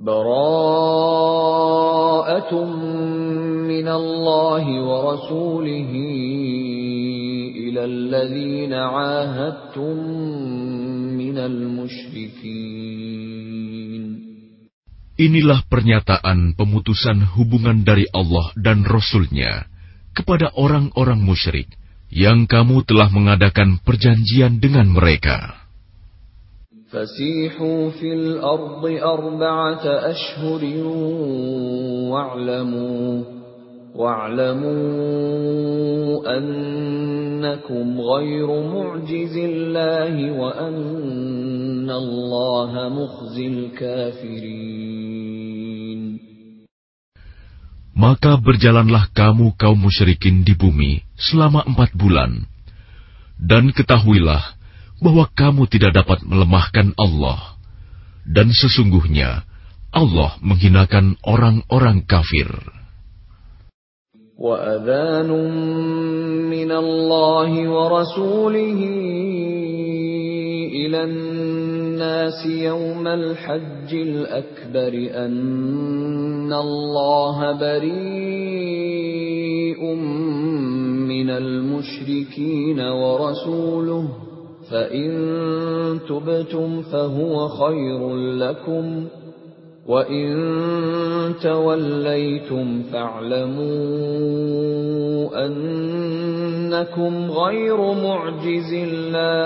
[0.00, 0.24] براءة
[3.68, 5.92] من الله ورسوله
[7.68, 9.96] إلى الذين عاهدتم
[11.20, 12.80] من المشركين
[15.20, 19.68] Inilah pernyataan pemutusan hubungan dari Allah dan Rasul-Nya
[20.16, 21.68] kepada orang-orang musyrik
[22.08, 25.60] yang kamu telah mengadakan perjanjian dengan mereka.
[26.94, 30.64] فسيحوا في الأرض أربعة أشهر
[32.10, 33.24] واعلموا
[33.94, 34.78] واعلموا
[36.38, 44.90] أنكم غير معجز الله وأن الله مخزي الكافرين
[48.00, 52.48] Maka berjalanlah kamu kaum musyrikin di bumi selama empat bulan.
[53.36, 54.53] Dan ketahuilah
[55.04, 57.56] bahwa kamu tidak dapat melemahkan Allah,
[58.28, 59.48] dan sesungguhnya
[59.90, 62.46] Allah menghinakan orang-orang kafir.
[64.40, 65.28] وَأَذَانٌ
[66.48, 68.80] مِّنَ اللَّهِ وَرَسُولِهِ
[70.80, 79.00] إِلَى النَّاسِ يَوْمَ الْحَجِّ الْأَكْبَرِ أَنَّ اللَّهَ بَرِيءٌ
[81.04, 84.23] مِّنَ الْمُشْرِكِينَ وَرَسُولُهُ
[84.70, 85.10] فإن
[86.08, 89.06] تبتم فهو خير لكم
[89.86, 90.30] وإن
[91.42, 93.70] توليتم فاعلموا
[95.46, 99.40] أنكم غير معجز الله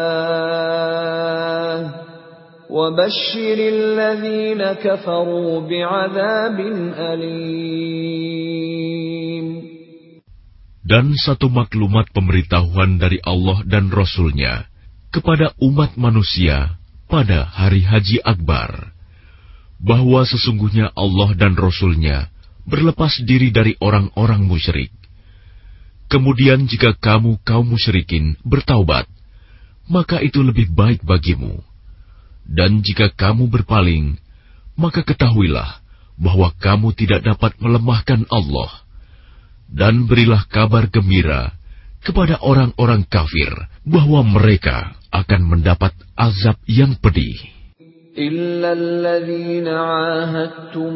[2.71, 6.61] وبشر الذين كفروا بعذاب
[6.99, 8.35] أليم
[10.85, 14.69] Dan satu maklumat pemberitahuan dari Allah dan Rasul-Nya
[15.10, 16.78] kepada umat manusia
[17.10, 18.94] pada hari Haji Akbar,
[19.82, 22.30] bahwa sesungguhnya Allah dan Rasul-Nya
[22.70, 24.94] berlepas diri dari orang-orang musyrik.
[26.10, 29.10] Kemudian jika kamu kaum musyrikin bertaubat,
[29.90, 31.62] maka itu lebih baik bagimu.
[32.50, 34.18] Dan jika kamu berpaling,
[34.74, 35.82] maka ketahuilah
[36.18, 38.86] bahwa kamu tidak dapat melemahkan Allah.
[39.70, 41.54] Dan berilah kabar gembira
[42.02, 43.54] kepada orang-orang kafir
[43.86, 47.60] bahwa mereka akan mendapat azab yang pedih.
[48.20, 50.94] إلا الذين عاهدتم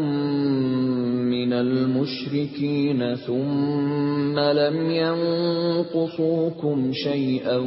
[1.31, 7.57] من المشركين ثم لم ينقصوكم شيئا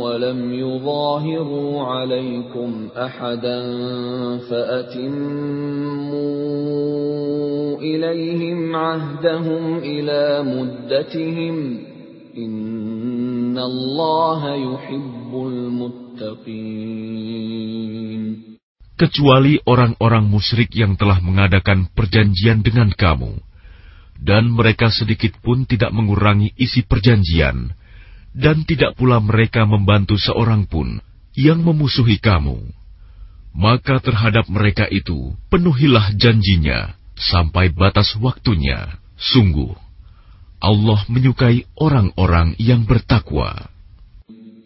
[0.00, 3.60] ولم يظاهروا عليكم أحدا
[4.38, 5.14] فأتموا
[7.78, 11.93] إليهم عهدهم إلى مدتهم
[18.94, 23.42] kecuali orang-orang musyrik yang telah mengadakan perjanjian dengan kamu,
[24.22, 27.74] dan mereka sedikit pun tidak mengurangi isi perjanjian,
[28.34, 31.02] dan tidak pula mereka membantu seorang pun
[31.34, 32.58] yang memusuhi kamu.
[33.54, 38.98] Maka terhadap mereka itu penuhilah janjinya sampai batas waktunya.
[39.14, 39.78] Sungguh,
[40.64, 43.74] Allah menyukai orang-orang yang bertakwa.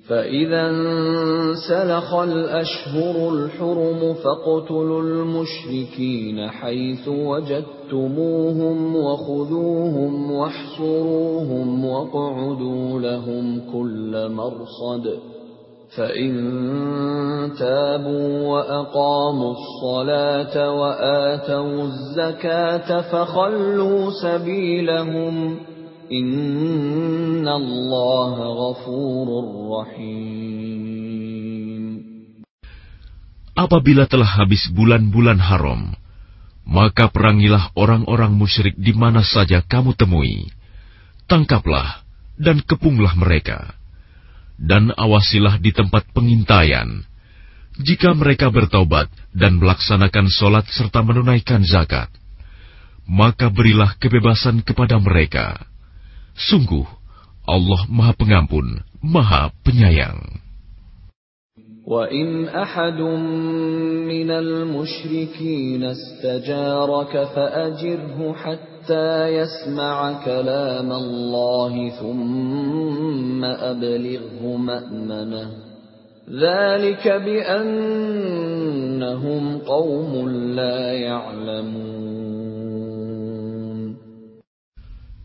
[0.08, 15.18] فإذا انسلخ الأشهر الحرم فاقتلوا المشركين حيث وجدتموهم وخذوهم واحصروهم واقعدوا لهم كل مرصد
[15.96, 16.32] فإن
[17.58, 25.77] تابوا وأقاموا الصلاة وآتوا الزكاة فخلوا سبيلهم ۖ
[33.52, 35.92] Apabila telah habis bulan-bulan haram,
[36.64, 40.48] maka perangilah orang-orang musyrik di mana saja kamu temui.
[41.28, 42.00] Tangkaplah
[42.40, 43.76] dan kepunglah mereka.
[44.56, 47.04] Dan awasilah di tempat pengintaian.
[47.78, 52.08] Jika mereka bertobat dan melaksanakan solat serta menunaikan zakat,
[53.04, 55.67] maka berilah kebebasan kepada mereka
[56.38, 56.86] Sungguh,
[57.50, 60.38] Allah Maha Pengampun, Maha Penyayang.
[61.88, 63.00] وَإِنْ أَحَدٌ
[64.06, 75.48] مِّنَ الْمُشْرِكِينَ اسْتَجَارَكَ فَأَجِرْهُ حَتَّى يَسْمَعَ كَلَامَ اللَّهِ ثُمَّ أَبْلِغْهُ مَأْمَنَهُ
[76.28, 78.38] ذَلِكَ بِأَنَّهُمْ
[79.58, 82.07] قَوْمٌ لَّا يَعْلَمُونَ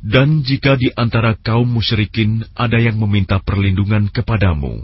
[0.03, 4.83] Dan jika di antara kaum musyrikin ada yang meminta perlindungan kepadamu,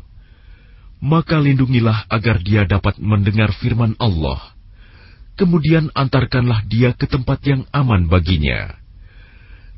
[1.04, 4.56] maka lindungilah agar dia dapat mendengar firman Allah.
[5.40, 8.76] kemudian antarkanlah dia ke tempat yang aman baginya.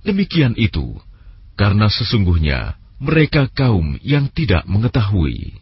[0.02, 0.98] Demikian itu,
[1.54, 5.62] karena sesungguhnya mereka kaum yang tidak mengetahui.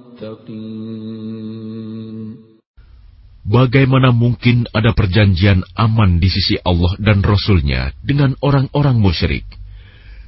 [3.41, 9.49] Bagaimana mungkin ada perjanjian aman di sisi Allah dan Rasul-Nya dengan orang-orang musyrik,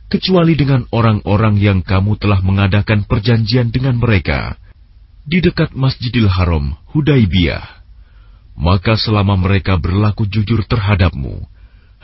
[0.10, 4.58] kecuali dengan orang-orang yang kamu telah mengadakan perjanjian dengan mereka
[5.24, 7.86] di dekat Masjidil Haram, Hudaibiyah.
[8.54, 11.42] Maka selama mereka berlaku jujur terhadapmu,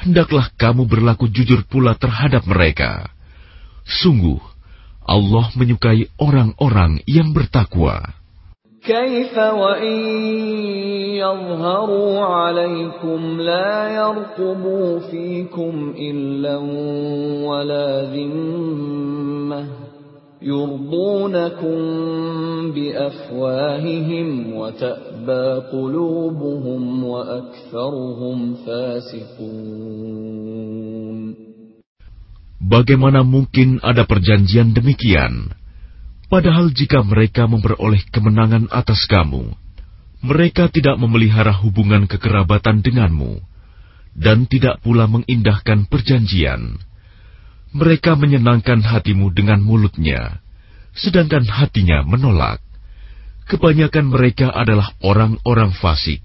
[0.01, 3.13] hendaklah kamu berlaku jujur pula terhadap mereka.
[3.85, 4.41] Sungguh,
[5.08, 8.24] Allah menyukai orang-orang yang bertakwa.
[8.84, 9.98] كيف وإن
[11.16, 16.56] يظهروا عليكم لا يرقبوا فيكم إلا
[17.48, 19.66] ولا ذمة
[20.42, 21.80] يرضونكم
[22.72, 30.44] بأفواههم وتأبى قلوبهم وأكثرهم فاسقون
[32.59, 35.55] Bagaimana mungkin ada perjanjian demikian?
[36.27, 39.55] Padahal jika mereka memperoleh kemenangan atas kamu,
[40.19, 43.39] mereka tidak memelihara hubungan kekerabatan denganmu,
[44.11, 46.77] dan tidak pula mengindahkan perjanjian.
[47.71, 50.43] Mereka menyenangkan hatimu dengan mulutnya,
[50.93, 52.59] sedangkan hatinya menolak.
[53.47, 56.21] Kebanyakan mereka adalah orang-orang fasik,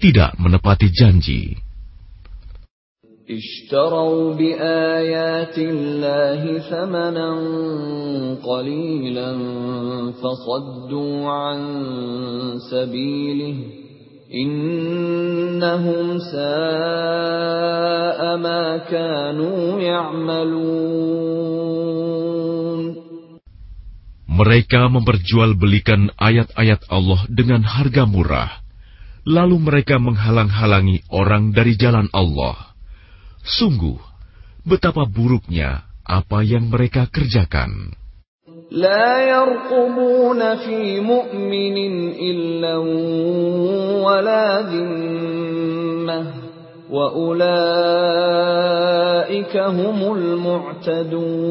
[0.00, 1.63] tidak menepati janji.
[3.29, 7.31] اشتروا بآيات الله ثمنا
[8.41, 9.31] قليلا
[10.21, 11.59] فصدوا عن
[12.71, 13.55] سبيله
[14.33, 20.79] إنهم ساء ما كانوا يعملون
[24.39, 28.63] Mereka memperjualbelikan ayat-ayat Allah dengan harga murah,
[29.27, 32.69] lalu mereka menghalang-halangi orang dari jalan Allah.
[33.43, 33.97] Sungguh,
[34.67, 37.99] betapa buruknya apa yang mereka kerjakan.
[38.69, 41.77] لا يرقبون في مؤمن
[42.21, 42.77] إلا
[44.05, 46.33] ولا ذمة
[46.89, 47.57] وأولئك
[49.57, 51.49] هم المعتدون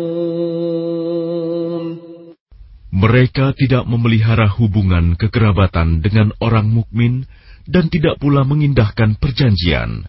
[2.99, 7.31] Mereka tidak memelihara hubungan kekerabatan dengan orang mukmin
[7.69, 10.09] dan tidak pula mengindahkan perjanjian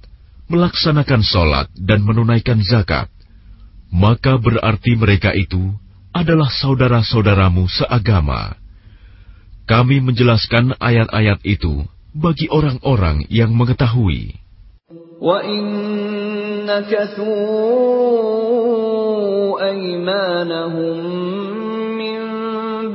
[0.50, 3.10] melaksanakan sholat dan menunaikan zakat,
[3.90, 5.74] maka berarti mereka itu
[6.14, 8.54] adalah saudara-saudaramu seagama.
[9.66, 11.82] Kami menjelaskan ayat-ayat itu
[12.14, 14.38] bagi orang-orang yang mengetahui.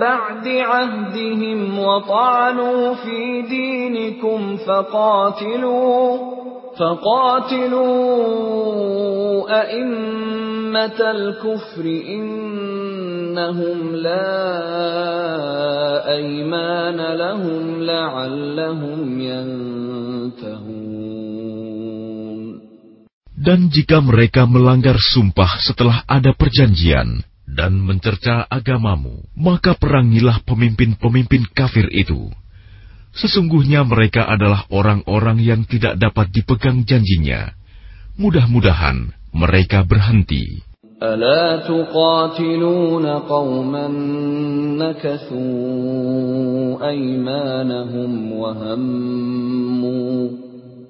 [0.01, 6.17] بعد عهدهم وطعنوا في دينكم فقاتلوا
[6.77, 7.91] فقاتلوا
[9.61, 11.85] أئمة الكفر
[12.15, 14.31] إنهم لا
[16.15, 20.91] أيمان لهم لعلهم ينتهون
[23.41, 31.89] Dan jika mereka melanggar sumpah setelah ada perjanjian dan mencerca agamamu, maka perangilah pemimpin-pemimpin kafir
[31.89, 32.29] itu.
[33.15, 37.51] Sesungguhnya mereka adalah orang-orang yang tidak dapat dipegang janjinya.
[38.15, 40.63] Mudah-mudahan mereka berhenti.
[41.01, 43.87] ألا تقاتلون قوما
[44.77, 50.29] نكثوا أيمانهم وهموا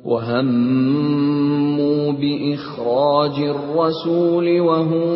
[0.06, 5.10] وهموا بإخراج الرسول وهم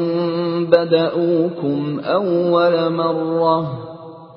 [0.66, 3.80] بدؤوكم أول مرة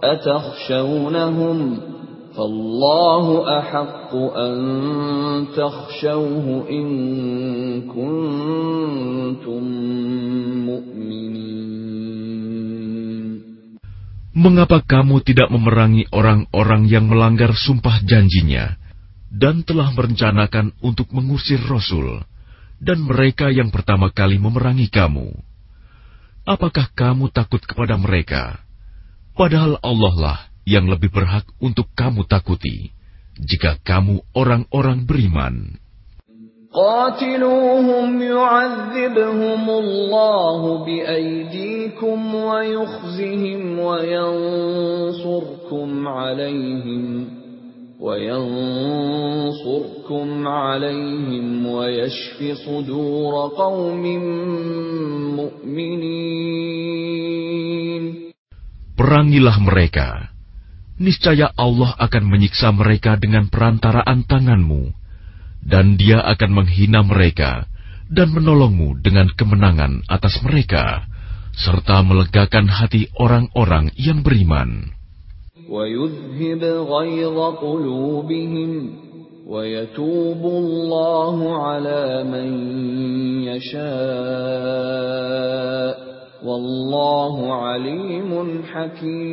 [0.02, 1.91] أتخشونهم ؟
[2.38, 3.26] فالله
[3.59, 4.57] أحق أن
[5.59, 6.87] تخشوه إن
[7.90, 9.62] كنتم
[10.71, 11.49] مؤمنين
[14.38, 18.78] Mengapa kamu tidak memerangi orang-orang yang melanggar sumpah janjinya
[19.35, 22.23] dan telah merencanakan untuk mengusir Rasul
[22.78, 25.35] dan mereka yang pertama kali memerangi kamu?
[26.47, 28.62] Apakah kamu takut kepada mereka?
[29.35, 32.92] Padahal Allah lah yang lebih berhak untuk kamu takuti
[33.38, 35.78] jika kamu orang-orang beriman.
[36.68, 45.09] قاتلوهم يعذبهم الله بأيديكم ويخزهم وينصركم
[46.09, 47.28] عليهم
[48.00, 49.09] وينصركم
[50.49, 54.02] عليهم ويشف صدور قوم
[55.37, 56.78] مؤمنين
[58.99, 60.32] Perangilah mereka
[61.03, 64.95] niscaya Allah akan menyiksa mereka dengan perantaraan tanganmu,
[65.60, 67.67] dan Dia akan menghina mereka
[68.07, 71.03] dan menolongmu dengan kemenangan atas mereka,
[71.53, 74.95] serta melegakan hati orang-orang yang beriman.
[86.43, 89.23] Wallahu alimun hakim.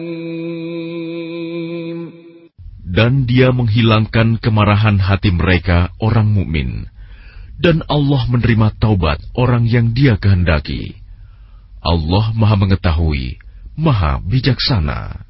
[2.87, 6.87] Dan dia menghilangkan kemarahan hati mereka orang mukmin.
[7.59, 10.95] Dan Allah menerima taubat orang yang dia kehendaki.
[11.83, 13.43] Allah maha mengetahui,
[13.75, 15.30] maha bijaksana.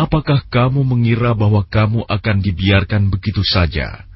[0.00, 4.08] Apakah kamu mengira bahwa kamu akan dibiarkan begitu saja?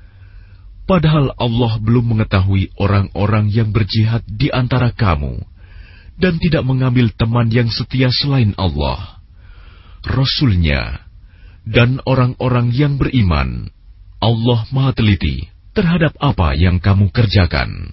[0.89, 5.45] Padahal Allah belum mengetahui orang-orang yang berjihad di antara kamu
[6.17, 9.21] dan tidak mengambil teman yang setia selain Allah,
[10.09, 11.05] Rasulnya,
[11.69, 13.69] dan orang-orang yang beriman.
[14.25, 17.93] Allah maha teliti terhadap apa yang kamu kerjakan.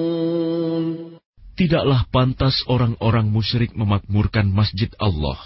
[1.61, 5.37] Tidaklah pantas orang-orang musyrik memakmurkan masjid Allah,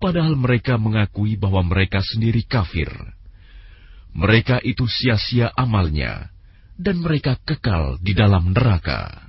[0.00, 2.88] padahal mereka mengakui bahwa mereka sendiri kafir.
[4.16, 6.32] Mereka itu sia-sia amalnya,
[6.80, 9.28] dan mereka kekal di dalam neraka.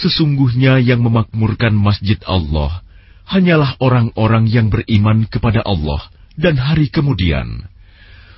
[0.00, 2.80] Sesungguhnya yang memakmurkan masjid Allah
[3.28, 6.08] hanyalah orang-orang yang beriman kepada Allah
[6.40, 7.68] dan hari kemudian,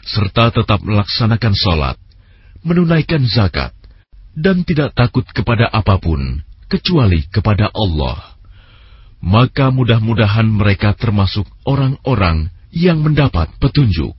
[0.03, 1.97] serta tetap melaksanakan sholat,
[2.67, 3.71] menunaikan zakat,
[4.35, 8.35] dan tidak takut kepada apa pun kecuali kepada Allah.
[9.23, 14.19] Maka mudah-mudahan mereka termasuk orang-orang yang mendapat petunjuk.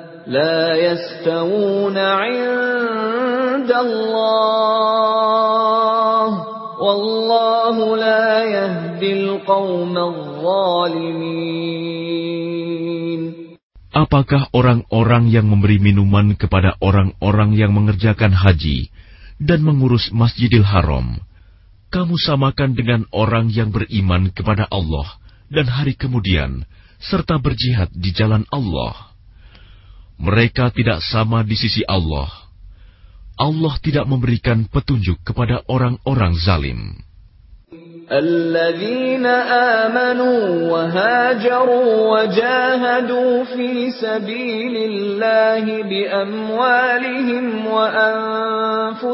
[0.26, 5.06] لا يستوون عند الله
[6.82, 11.76] والله لا يهدي القوم الظالمين
[13.96, 18.92] Apakah orang-orang yang memberi minuman kepada orang-orang yang mengerjakan haji
[19.40, 21.16] dan mengurus Masjidil Haram,
[21.88, 25.16] kamu samakan dengan orang yang beriman kepada Allah
[25.48, 26.68] dan hari kemudian,
[27.00, 29.09] serta berjihad di jalan Allah.
[30.20, 32.28] Mereka tidak sama di sisi Allah.
[33.36, 37.06] Allah tidak memberikan petunjuk kepada orang-orang zalim.
[38.12, 49.06] الذين آمنوا وهاجروا وجاهدوا في سبيل الله بأموالهم وأنفسهم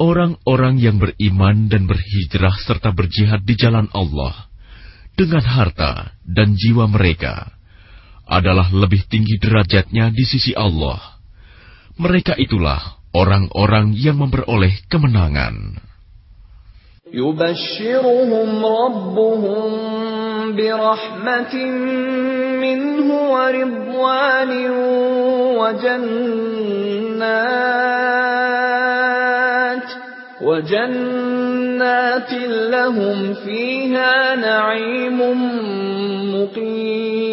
[0.00, 4.48] Orang-orang yang beriman dan berhijrah serta berjihad di jalan Allah
[5.16, 7.52] dengan harta dan jiwa mereka
[8.28, 11.20] adalah lebih tinggi derajatnya di sisi Allah.
[11.96, 15.88] Mereka itulah orang-orang yang memperoleh kemenangan.
[17.10, 19.70] يبشرهم ربهم
[20.56, 21.54] برحمة
[22.64, 24.52] منه ورضوان
[25.60, 27.00] وجنات
[30.40, 32.32] وجنات
[32.72, 35.18] لهم فيها نعيم
[36.34, 37.30] مقيم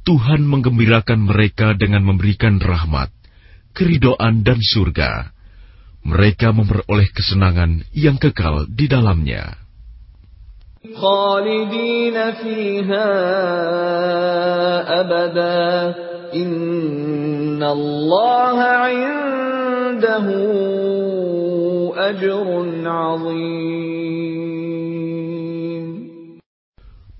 [0.00, 3.14] Tuhan menggembirakan mereka dengan memberikan rahmat,
[3.78, 5.30] keridoan dan surga.
[6.02, 9.63] Mereka memperoleh kesenangan yang kekal di dalamnya.
[10.96, 13.10] خالدين فيها
[15.00, 15.94] أبدا
[16.34, 20.26] إن الله عنده
[21.96, 22.48] أجر
[22.86, 23.70] عظيم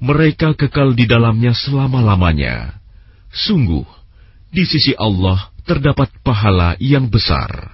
[0.01, 2.81] Mereka kekal di dalamnya selama-lamanya.
[3.29, 3.85] Sungguh,
[4.49, 7.74] di sisi Allah terdapat pahala yang besar.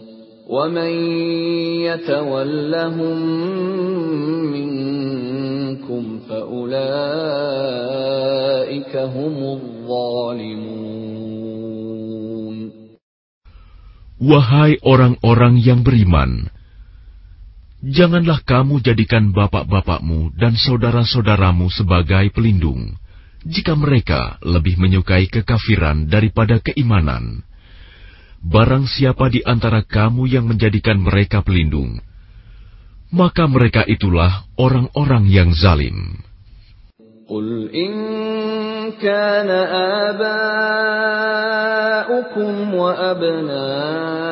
[0.50, 0.92] ومن
[1.82, 3.18] يتولهم
[4.54, 6.86] منكم فأولئك
[8.96, 10.86] هم الظالمون
[14.16, 16.48] Wahai orang-orang yang beriman,
[17.84, 22.96] janganlah kamu jadikan bapak-bapakmu dan saudara-saudaramu sebagai pelindung,
[23.44, 27.44] jika mereka lebih menyukai kekafiran daripada keimanan.
[28.46, 31.98] Barang siapa di antara kamu yang menjadikan mereka pelindung,
[33.10, 36.22] maka mereka itulah orang-orang yang zalim.
[37.26, 37.90] قل إن
[39.02, 39.50] كان
[40.14, 40.34] آباؤكم
[42.74, 44.29] وأبناؤكم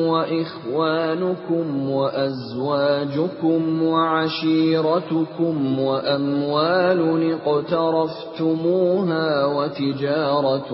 [0.00, 10.68] وإخوانكم وأزواجكم وعشيرتكم وأموال اقترفتموها وتجارة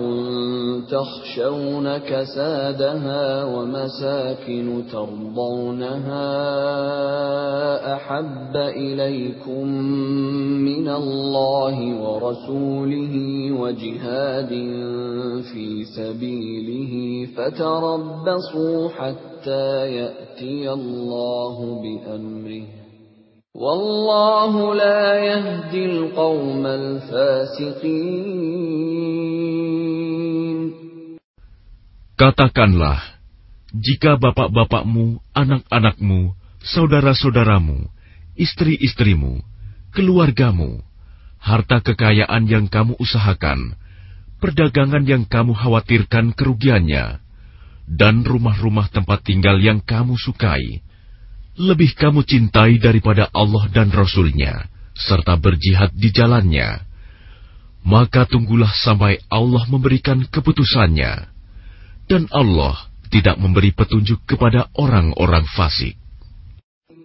[0.91, 6.35] تخشون كسادها ومساكن ترضونها
[7.95, 9.67] أحب إليكم
[10.65, 13.15] من الله ورسوله
[13.51, 14.49] وجهاد
[15.53, 18.54] في سبيله فتربصوا
[18.90, 22.66] حتى يأتي الله بأمره
[23.54, 28.20] والله لا يهدي القوم الفاسقين
[32.20, 33.16] Katakanlah,
[33.72, 37.88] jika bapak-bapakmu, anak-anakmu, saudara-saudaramu,
[38.36, 39.40] istri-istrimu,
[39.96, 40.84] keluargamu,
[41.40, 43.72] harta kekayaan yang kamu usahakan,
[44.36, 47.23] perdagangan yang kamu khawatirkan kerugiannya,
[47.85, 50.81] dan rumah-rumah tempat tinggal yang kamu sukai,
[51.55, 54.67] lebih kamu cintai daripada Allah dan Rasul-Nya,
[54.97, 56.83] serta berjihad di jalannya,
[57.85, 61.31] maka tunggulah sampai Allah memberikan keputusannya.
[62.05, 65.97] Dan Allah tidak memberi petunjuk kepada orang-orang fasik.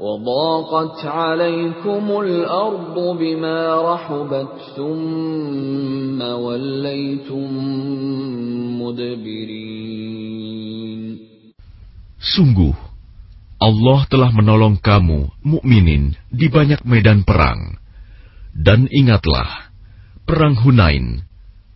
[0.00, 3.58] وضاقت عليكم الأرض بما
[3.92, 7.50] رحبت ثم وليتم
[8.80, 10.00] مدبرين
[12.20, 12.76] Sungguh,
[13.56, 17.80] Allah telah menolong kamu, mukminin, di banyak medan perang.
[18.52, 19.48] Dan ingatlah,
[20.28, 21.24] perang Hunain,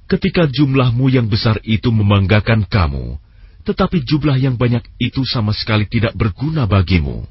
[0.04, 3.16] ketika jumlahmu yang besar itu membanggakan kamu,
[3.64, 7.24] tetapi jumlah yang banyak itu sama sekali tidak berguna bagimu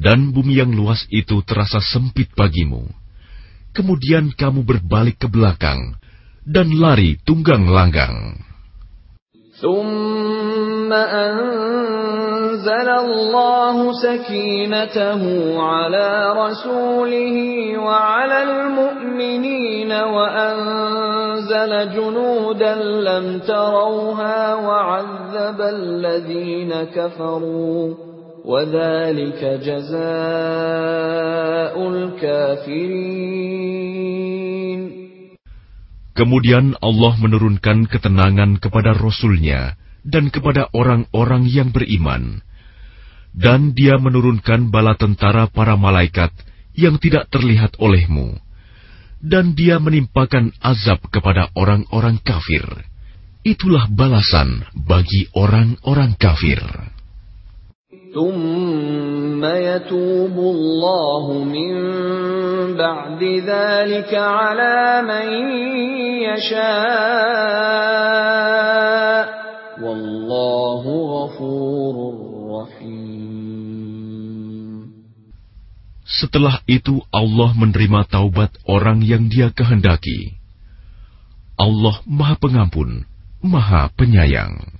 [0.00, 2.84] dan bumi yang luas itu terasa sempit bagimu.
[3.72, 5.96] Kemudian kamu berbalik ke belakang
[6.44, 8.46] dan lari tunggang langgang.
[9.56, 15.22] ثم أنزل الله سكينته
[15.62, 17.36] على رسوله
[17.78, 28.09] وعلى المؤمنين وأنزل جنودا لم تروها وعذب الذين كفروا
[28.46, 30.04] وذلك جزاء
[31.74, 33.36] الكافرين
[36.16, 42.40] Kemudian Allah menurunkan ketenangan kepada Rasul-Nya dan kepada orang-orang yang beriman.
[43.36, 46.32] Dan dia menurunkan bala tentara para malaikat
[46.72, 48.32] yang tidak terlihat olehmu.
[49.20, 52.64] Dan dia menimpakan azab kepada orang-orang kafir.
[53.44, 56.64] Itulah balasan bagi orang-orang kafir.
[58.14, 61.74] ثم يتوب الله من
[62.74, 65.26] بعد ذلك على من
[66.26, 66.66] يشاء
[69.78, 70.82] والله
[71.14, 71.94] غفور
[72.58, 73.06] رحيم
[76.06, 80.42] Setelah itu Allah menerima taubat orang yang dia kehendaki.
[81.54, 83.06] Allah Maha Pengampun,
[83.46, 84.79] Maha Penyayang.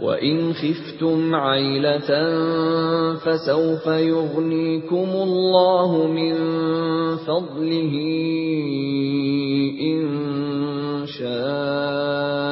[0.00, 2.10] وإن خفتم عيلة
[3.16, 6.34] فسوف يغنيكم الله من
[7.16, 7.94] فضله
[9.80, 10.00] إن
[11.06, 12.44] شاء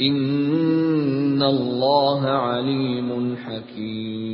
[0.00, 4.26] إن الله عليم حكيم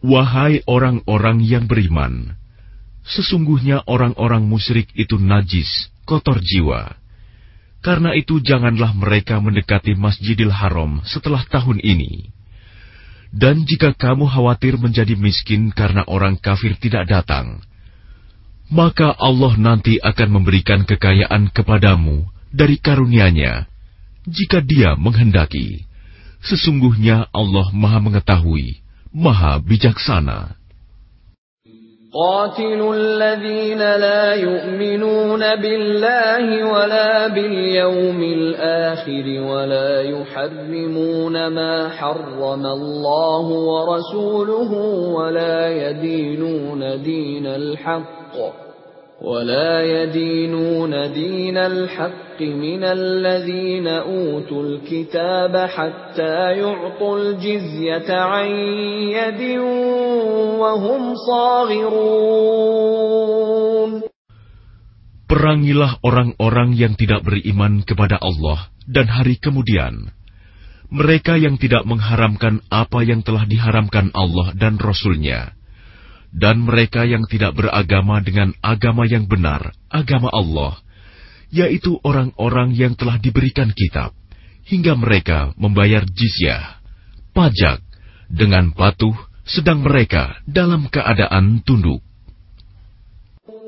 [0.00, 2.32] Wahai orang-orang yang beriman,
[3.04, 6.96] sesungguhnya orang-orang musyrik itu najis, kotor jiwa.
[7.85, 12.33] Karena itu janganlah mereka mendekati Masjidil Haram setelah tahun ini.
[13.29, 17.61] Dan jika kamu khawatir menjadi miskin karena orang kafir tidak datang,
[18.73, 23.69] maka Allah nanti akan memberikan kekayaan kepadamu dari karunia-Nya
[24.25, 25.85] jika Dia menghendaki.
[26.41, 28.81] Sesungguhnya Allah Maha Mengetahui,
[29.13, 30.57] Maha Bijaksana.
[32.15, 44.71] قاتلوا الذين لا يؤمنون بالله ولا باليوم الآخر ولا يحرمون ما حرم الله ورسوله
[45.13, 48.64] ولا يدينون دين الحق.
[49.20, 58.48] ولا يدينون دين الحق من الذين أوتوا الكتاب حتى يعطوا الجزية عن
[59.12, 59.58] يد
[60.56, 62.40] وهم صاغرون
[65.30, 70.10] Perangilah orang-orang yang tidak beriman kepada Allah dan hari kemudian.
[70.90, 75.54] Mereka yang tidak mengharamkan apa yang telah diharamkan Allah dan Rasul-Nya
[76.34, 80.78] dan mereka yang tidak beragama dengan agama yang benar, agama Allah,
[81.50, 84.14] yaitu orang-orang yang telah diberikan kitab,
[84.66, 86.78] hingga mereka membayar jizyah,
[87.34, 87.82] pajak,
[88.30, 92.00] dengan patuh, sedang mereka dalam keadaan tunduk.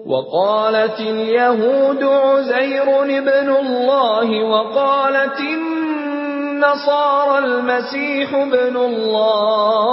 [0.02, 2.88] وقالت اليهود عزير
[3.22, 9.92] ابن الله وقالت النصارى المسيح ابن الله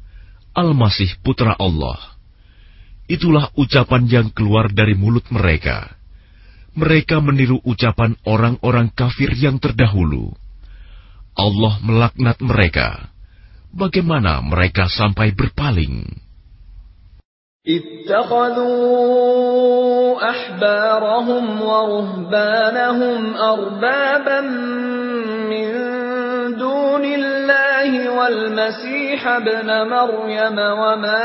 [0.56, 2.16] Al-Masih putra Allah.
[3.06, 5.96] Itulah ucapan yang keluar dari mulut mereka.
[6.76, 10.36] mereka meniru ucapan orang-orang kafir yang terdahulu.
[11.32, 13.08] Allah melaknat mereka.
[13.72, 16.22] Bagaimana mereka sampai berpaling?
[17.66, 18.70] اتخذوا
[20.30, 24.40] أحبارهم ورهبانهم أربابا
[25.50, 25.70] من
[26.54, 27.29] دون الله
[27.89, 31.23] والمسيح ابن مريم وما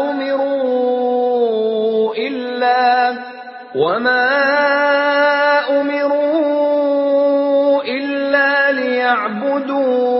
[0.00, 3.12] أمروا إلا
[3.76, 4.28] وما
[5.80, 10.12] أمروا إلا ليعبدوا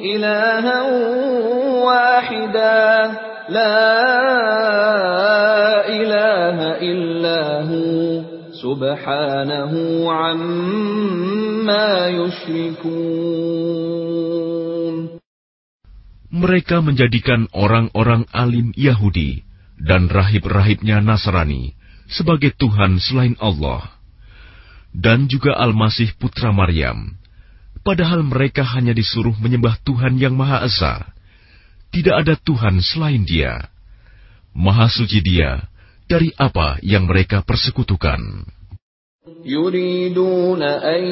[0.00, 0.82] إلها
[1.84, 3.10] واحدا.
[3.48, 4.06] لا
[5.88, 8.20] إله إلا هو.
[8.62, 9.72] سبحانه
[10.12, 11.45] عما
[16.30, 19.42] Mereka menjadikan orang-orang alim Yahudi
[19.80, 21.74] dan rahib-rahibnya Nasrani
[22.06, 23.98] sebagai Tuhan selain Allah,
[24.94, 27.18] dan juga Al-Masih putra Maryam,
[27.82, 30.94] padahal mereka hanya disuruh menyembah Tuhan yang Maha Esa.
[31.90, 33.70] Tidak ada Tuhan selain Dia.
[34.56, 35.66] Maha suci Dia
[36.06, 38.55] dari apa yang mereka persekutukan.
[39.45, 41.03] يريدون أن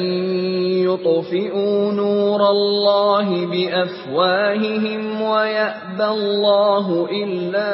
[0.82, 6.86] يطفئوا نور الله بأفواههم ويأبى الله
[7.22, 7.70] إلا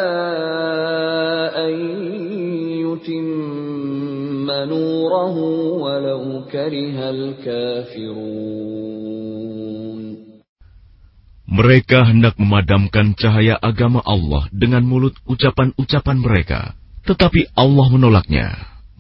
[1.65, 1.75] أن
[2.85, 5.37] يتم نوره
[5.81, 8.77] ولو كره الكافرون
[11.47, 16.77] Mereka hendak memadamkan cahaya agama Allah dengan mulut ucapan-ucapan mereka,
[17.09, 18.70] tetapi Allah menolaknya,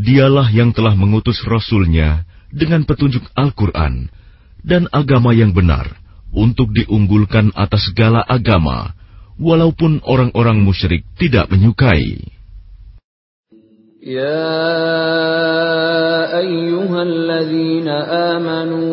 [0.00, 4.12] Dialah yang telah mengutus Rasulnya dengan petunjuk Al-Quran
[4.60, 5.96] dan agama yang benar
[6.36, 8.92] untuk diunggulkan atas segala agama,
[9.40, 12.36] walaupun orang-orang musyrik tidak menyukai.
[14.06, 14.54] يا
[16.38, 17.88] أيها الذين
[18.38, 18.86] آمنوا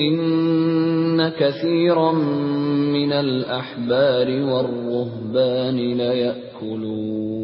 [0.00, 2.12] إن كثيرا
[2.96, 7.43] من الأحبار والرهبان ليأكلون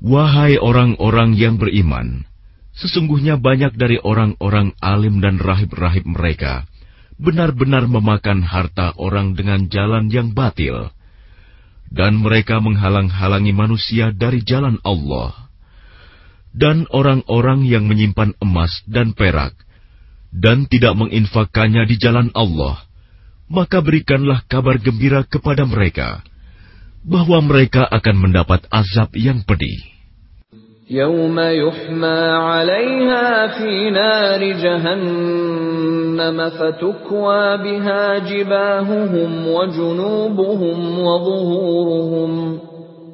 [0.00, 2.24] Wahai orang-orang yang beriman,
[2.72, 6.64] sesungguhnya banyak dari orang-orang alim dan rahib-rahib mereka
[7.20, 10.88] benar-benar memakan harta orang dengan jalan yang batil,
[11.92, 15.52] dan mereka menghalang-halangi manusia dari jalan Allah.
[16.50, 19.54] Dan orang-orang yang menyimpan emas dan perak,
[20.34, 22.82] dan tidak menginfakkannya di jalan Allah,
[23.46, 26.26] maka berikanlah kabar gembira kepada mereka,
[27.05, 29.95] bahwa mereka akan mendapat azab yang pedih.
[30.85, 42.59] يوم يحمى عليها في نار جهنم فتكوى بها جباههم وجنوبهم وظهورهم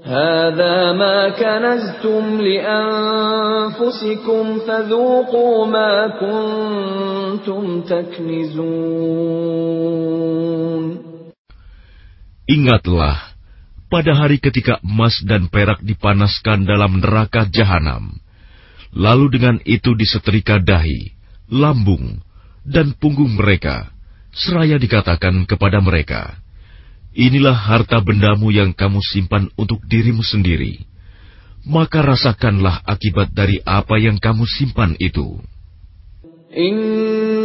[0.03, 3.79] هذا ما كنزتم لأنفسكم
[4.67, 9.31] فذوقوا ما كنتم تكنزون
[12.51, 13.31] Ingatlah,
[13.86, 18.18] pada hari ketika emas dan perak dipanaskan dalam neraka jahanam,
[18.90, 21.14] lalu dengan itu disetrika dahi,
[21.50, 22.18] lambung,
[22.66, 23.94] dan punggung mereka,
[24.34, 26.42] seraya dikatakan kepada mereka,
[27.16, 30.84] Inilah harta bendamu yang kamu simpan untuk dirimu sendiri.
[31.64, 35.40] Maka rasakanlah akibat dari apa yang kamu simpan itu.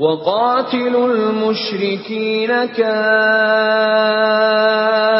[0.00, 2.50] وقاتلوا المشركين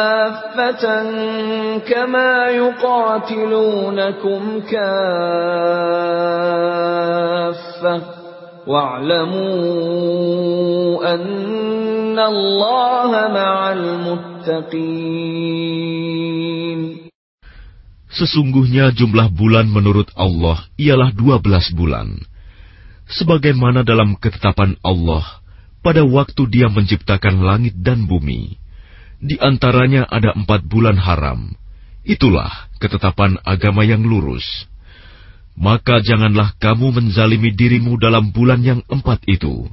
[0.07, 0.83] كافة
[1.89, 4.41] كما يقاتلونكم
[5.97, 6.37] كافة
[9.67, 15.17] واعلموا أن الله مع المتقين
[18.17, 22.17] Sesungguhnya jumlah bulan menurut Allah ialah dua belas bulan.
[23.12, 25.42] Sebagaimana dalam ketetapan Allah
[25.84, 28.56] pada waktu dia menciptakan langit dan bumi.
[29.22, 31.52] Di antaranya ada empat bulan haram.
[32.02, 32.50] Itulah
[32.82, 34.44] ketetapan agama yang lurus.
[35.54, 39.68] Maka janganlah kamu menzalimi dirimu dalam bulan yang empat itu.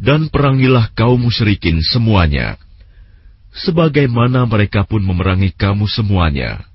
[0.00, 2.58] Dan perangilah kaum musyrikin semuanya.
[3.56, 6.66] Sebagaimana mereka pun memerangi kamu semuanya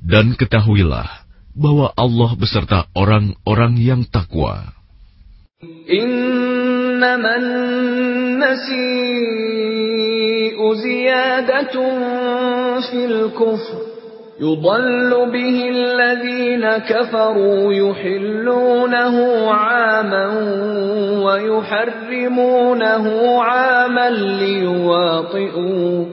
[0.00, 4.79] dan ketahuilah bahwa Allah beserta orang-orang yang takwa.
[6.02, 7.36] إنما
[9.00, 11.74] النسيء زيادة
[12.90, 13.90] في الكفر.
[14.40, 19.16] يضل به الذين كفروا يحلونه
[19.50, 20.26] عاما
[21.24, 23.06] ويحرمونه
[23.42, 26.04] عاما ليواطئوا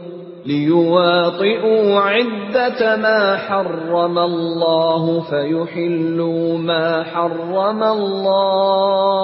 [0.46, 9.22] ليواطئوا عدة ما حرم الله فيحلوا ما حرم الله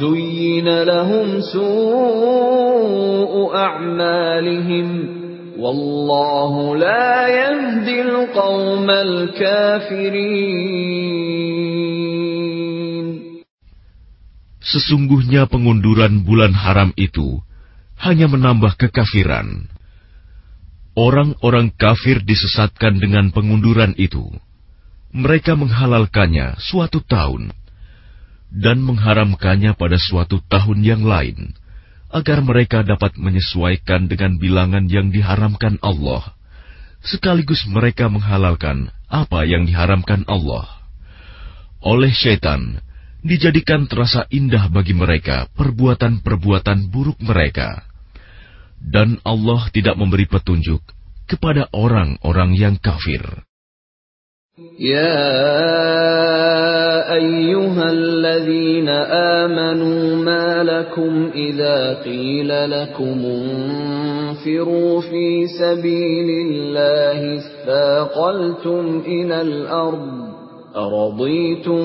[0.00, 5.08] زين لهم سوء أعمالهم
[5.58, 10.42] والله لا يهدي القوم الكافرين
[14.62, 17.44] Sesungguhnya pengunduran bulan haram itu
[17.97, 19.65] hanya menambah kekafiran.
[20.97, 24.33] Orang-orang kafir disesatkan dengan pengunduran itu.
[25.13, 27.53] Mereka menghalalkannya suatu tahun
[28.49, 31.53] dan mengharamkannya pada suatu tahun yang lain,
[32.09, 36.33] agar mereka dapat menyesuaikan dengan bilangan yang diharamkan Allah,
[37.03, 40.65] sekaligus mereka menghalalkan apa yang diharamkan Allah.
[41.83, 42.81] Oleh syaitan,
[43.23, 47.86] dijadikan terasa indah bagi mereka perbuatan-perbuatan buruk mereka
[48.81, 50.81] dan Allah tidak memberi petunjuk
[51.27, 53.43] kepada orang-orang yang kafir.
[54.77, 55.21] Ya
[57.13, 58.95] ayyuhalladzina
[59.45, 63.21] amanu ma lakum idza qila lakum
[64.47, 70.27] انفروا في سبيل الله اثاقلتم إلى الأرض
[70.75, 71.83] أرضيتم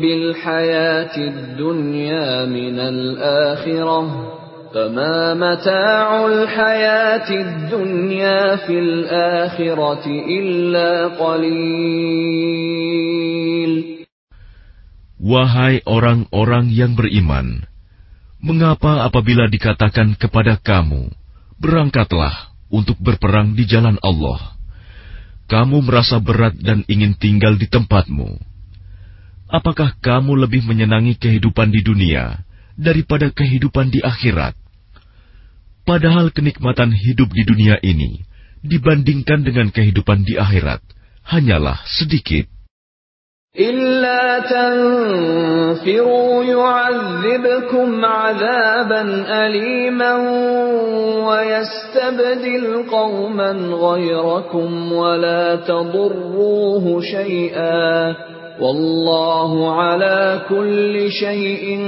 [0.00, 4.37] بالحياة الدنيا من الآخرة
[4.73, 12.73] فما متاع الحياة الدنيا في الآخرة إلا قليل
[15.23, 17.63] Wahai orang-orang yang beriman,
[18.43, 21.07] mengapa apabila dikatakan kepada kamu,
[21.63, 24.59] berangkatlah untuk berperang di jalan Allah,
[25.47, 28.35] kamu merasa berat dan ingin tinggal di tempatmu?
[29.47, 32.43] Apakah kamu lebih menyenangi kehidupan di dunia
[32.77, 34.56] daripada kehidupan di akhirat.
[35.87, 38.23] Padahal kenikmatan hidup di dunia ini
[38.63, 40.79] dibandingkan dengan kehidupan di akhirat
[41.27, 42.47] hanyalah sedikit.
[43.53, 49.01] إلا تنفروا يعذبكم عذابا
[49.45, 50.13] أليما
[51.29, 58.15] ويستبدل قوما غيركم ولا تضروه شيئا
[58.53, 61.81] Wallahu ala kulli syai'in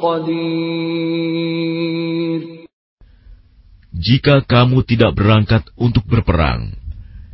[0.00, 1.06] qadir.
[4.00, 6.76] Jika kamu tidak berangkat untuk berperang,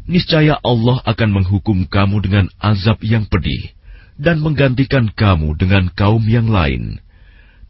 [0.07, 3.75] niscaya Allah akan menghukum kamu dengan azab yang pedih
[4.15, 7.03] dan menggantikan kamu dengan kaum yang lain,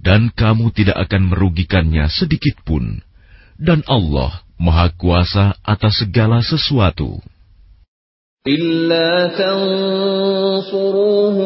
[0.03, 3.01] dan kamu tidak akan merugikannya sedikit pun.
[3.57, 7.22] Dan Allah Maha Kuasa atas segala sesuatu.
[8.42, 10.81] إلا تنصروه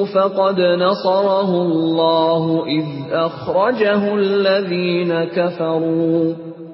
[0.05, 6.50] فقد نصره الله إذ أخرجه الذين كفروا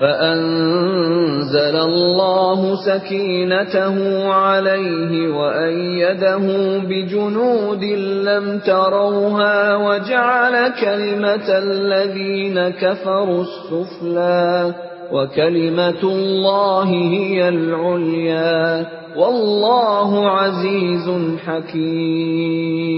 [0.00, 3.96] فأنزل الله سكينته
[4.32, 6.46] عليه وأيده
[6.78, 7.84] بجنود
[8.28, 14.74] لم تروها وجعل كلمة الذين كفروا السفلى
[15.12, 18.86] وكلمة الله هي العليا
[19.16, 21.06] والله عزيز
[21.46, 22.94] حكيم.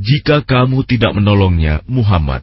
[0.00, 2.40] Jika kamu tidak menolongnya, Muhammad,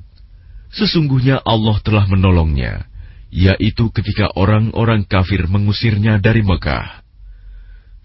[0.73, 2.87] sesungguhnya Allah telah menolongnya,
[3.31, 7.03] yaitu ketika orang-orang kafir mengusirnya dari Mekah.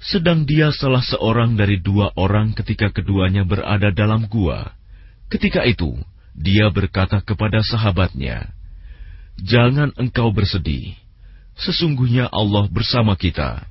[0.02, 4.74] Sedang dia salah seorang dari dua orang ketika keduanya berada dalam gua.
[5.30, 5.94] Ketika itu,
[6.34, 8.50] dia berkata kepada sahabatnya,
[9.38, 10.98] Jangan engkau bersedih.
[11.56, 13.64] Sesungguhnya Allah bersama kita.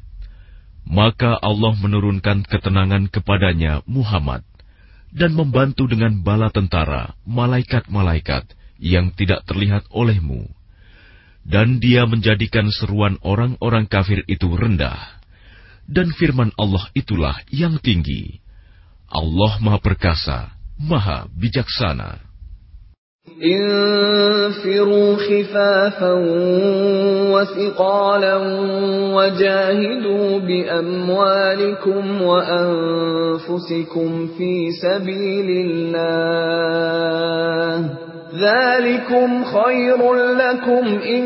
[0.88, 4.42] Maka Allah menurunkan ketenangan kepadanya Muhammad
[5.12, 8.48] dan membantu dengan bala tentara, malaikat-malaikat
[8.81, 10.49] yang tidak terlihat olehmu.
[11.47, 14.99] Dan dia menjadikan seruan orang-orang kafir itu rendah.
[15.87, 18.43] Dan firman Allah itulah yang tinggi.
[19.07, 20.51] Allah Maha Perkasa,
[20.83, 22.27] Maha Bijaksana.
[23.43, 26.13] انفروا خفافا
[27.35, 28.37] وثقالا
[29.15, 36.67] وجاهدوا باموالكم وانفسكم في سبيل الله
[38.35, 41.25] ذلكم خير لكم ان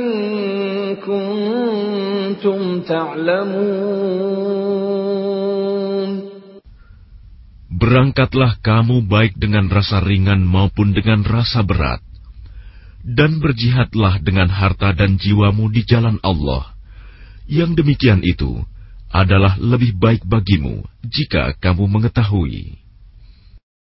[0.96, 4.10] كنتم تعلمون
[7.80, 12.04] Berangkatlah kamu baik dengan rasa ringan maupun dengan rasa berat,
[13.00, 16.76] dan berjihadlah dengan harta dan jiwamu di jalan Allah.
[17.48, 18.60] Yang demikian itu
[19.08, 22.83] adalah lebih baik bagimu jika kamu mengetahui.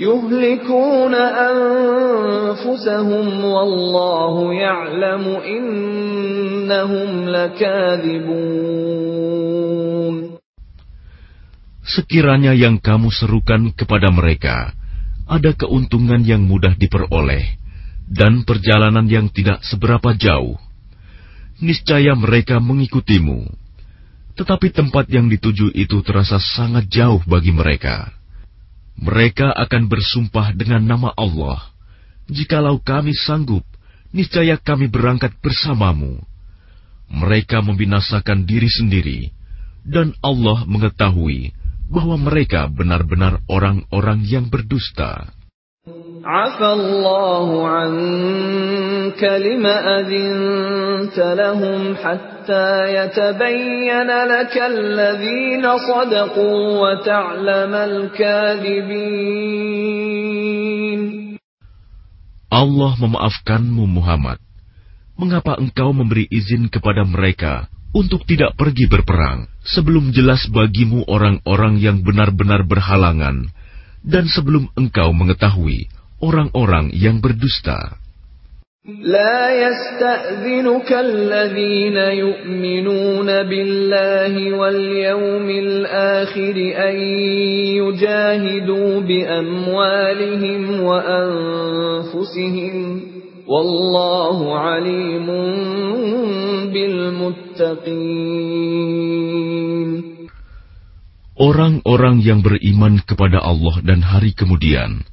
[0.00, 1.14] يهلكون
[1.50, 8.80] أنفسهم والله يعلم إنهم لكاذبون
[11.90, 14.70] Sekiranya yang kamu serukan kepada mereka
[15.26, 17.58] ada keuntungan yang mudah diperoleh
[18.06, 20.54] dan perjalanan yang tidak seberapa jauh,
[21.62, 23.46] niscaya mereka mengikutimu.
[24.34, 28.10] Tetapi tempat yang dituju itu terasa sangat jauh bagi mereka.
[28.95, 31.59] Mereka akan bersumpah dengan nama Allah,
[32.31, 33.67] "Jikalau kami sanggup,
[34.15, 36.23] niscaya kami berangkat bersamamu."
[37.11, 39.29] Mereka membinasakan diri sendiri,
[39.85, 41.53] dan Allah mengetahui
[41.85, 45.34] bahwa mereka benar-benar orang-orang yang berdusta.
[46.24, 59.00] عفى الله عنك لم أذنت لهم حتى يتبين لك الذين صدقوا وتعلم الكاذبين
[62.50, 64.42] Allah memaafkanmu Muhammad.
[65.14, 72.02] Mengapa engkau memberi izin kepada mereka untuk tidak pergi berperang sebelum jelas bagimu orang-orang yang
[72.02, 73.48] benar-benar berhalangan
[74.04, 75.88] dan sebelum engkau mengetahui
[76.20, 78.00] orang-orang yang berdusta.
[78.88, 86.56] لا يستأذنك الذين يؤمنون بالله واليوم الآخر
[86.88, 86.96] أن
[87.76, 92.76] يجاهدوا بأموالهم وأنفسهم
[93.48, 95.26] والله عليم
[96.72, 98.20] بالمتقين
[101.35, 105.03] Orang-orang yang beriman kepada Allah dan hari kemudian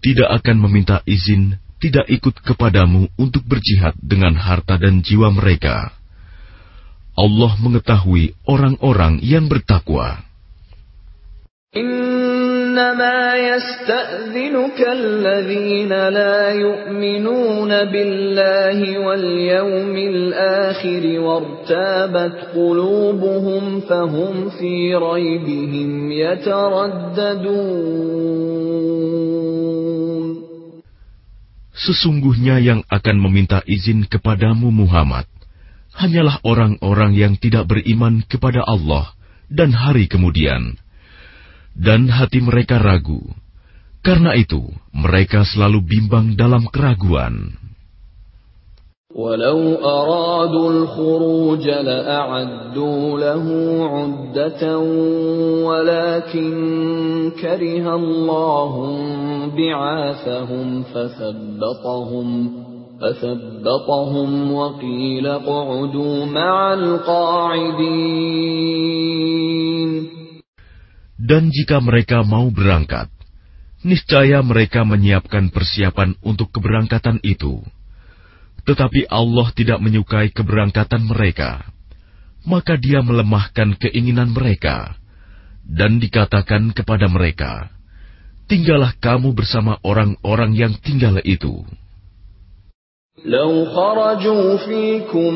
[0.00, 5.90] tidak akan meminta izin tidak ikut kepadamu untuk berjihad dengan harta dan jiwa mereka.
[7.12, 10.22] Allah mengetahui orang-orang yang bertakwa.
[12.71, 27.67] إنما يستأذنك الذين لا يؤمنون بالله واليوم الآخر وارتابت قلوبهم فهم في ريبهم يترددون
[31.77, 35.29] Sesungguhnya yang akan meminta izin kepadamu Muhammad
[35.93, 39.13] hanyalah orang-orang yang tidak beriman kepada Allah
[39.47, 40.75] dan hari kemudian
[41.77, 43.21] dan hati mereka ragu.
[44.01, 44.63] Karena itu,
[44.95, 47.53] mereka selalu bimbang dalam keraguan.
[49.17, 53.45] ولو أرادوا الخروج لأعدوا له
[53.81, 54.79] عدة
[55.65, 56.51] ولكن
[57.41, 58.73] كره الله
[59.57, 62.51] بعاثهم فثبطهم
[63.01, 68.27] فثبطهم وقيل اقعدوا مع القاعدين
[71.22, 73.06] dan jika mereka mau berangkat,
[73.86, 77.62] niscaya mereka menyiapkan persiapan untuk keberangkatan itu.
[78.66, 81.62] Tetapi Allah tidak menyukai keberangkatan mereka,
[82.42, 84.98] maka Dia melemahkan keinginan mereka,
[85.62, 87.70] dan dikatakan kepada mereka,
[88.50, 91.62] "Tinggallah kamu bersama orang-orang yang tinggal itu."
[93.24, 95.34] لو خرجوا فيكم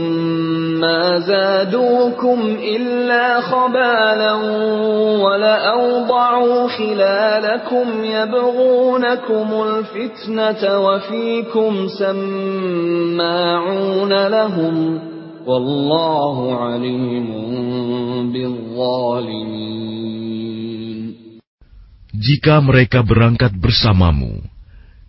[0.82, 4.32] ما زادوكم إلا خبالا
[5.22, 13.46] ولأوضعوا خلالكم يبغونكم الفتنة وفيكم سماعون
[14.26, 15.00] لهم
[15.46, 17.30] والله عليم
[18.32, 19.86] بالظالمين.
[22.16, 24.55] Jika mereka berangkat bersamamu,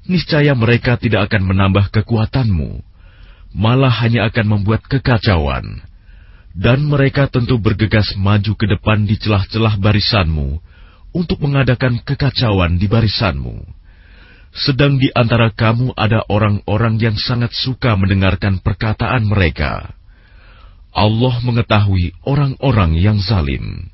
[0.07, 2.81] niscaya mereka tidak akan menambah kekuatanmu,
[3.55, 5.83] malah hanya akan membuat kekacauan.
[6.57, 10.57] Dan mereka tentu bergegas maju ke depan di celah-celah barisanmu
[11.13, 13.61] untuk mengadakan kekacauan di barisanmu.
[14.57, 19.93] Sedang di antara kamu ada orang-orang yang sangat suka mendengarkan perkataan mereka.
[20.89, 23.93] Allah mengetahui orang-orang yang zalim.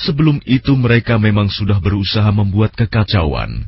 [0.00, 3.64] Sebelum itu mereka memang sudah berusaha membuat kekacauan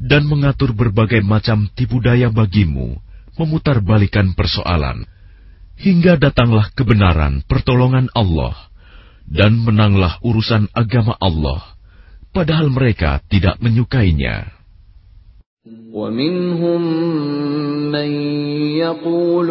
[0.00, 2.96] dan mengatur berbagai macam tipu daya bagimu,
[3.36, 5.04] memutarbalikan persoalan.
[5.78, 8.56] Hingga datanglah kebenaran pertolongan Allah,
[9.28, 11.76] dan menanglah urusan agama Allah,
[12.32, 14.58] padahal mereka tidak menyukainya.
[15.88, 16.82] ومنهم
[17.92, 18.10] من
[18.76, 19.48] يقول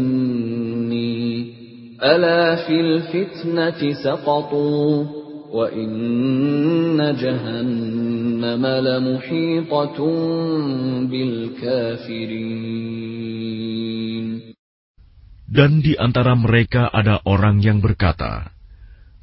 [2.03, 5.05] ألا في الفتنة سقطوا
[5.53, 9.97] وإن جهنم لمحيطة
[11.05, 12.73] بالكافرين
[15.53, 18.49] Dan di antara mereka ada orang yang berkata,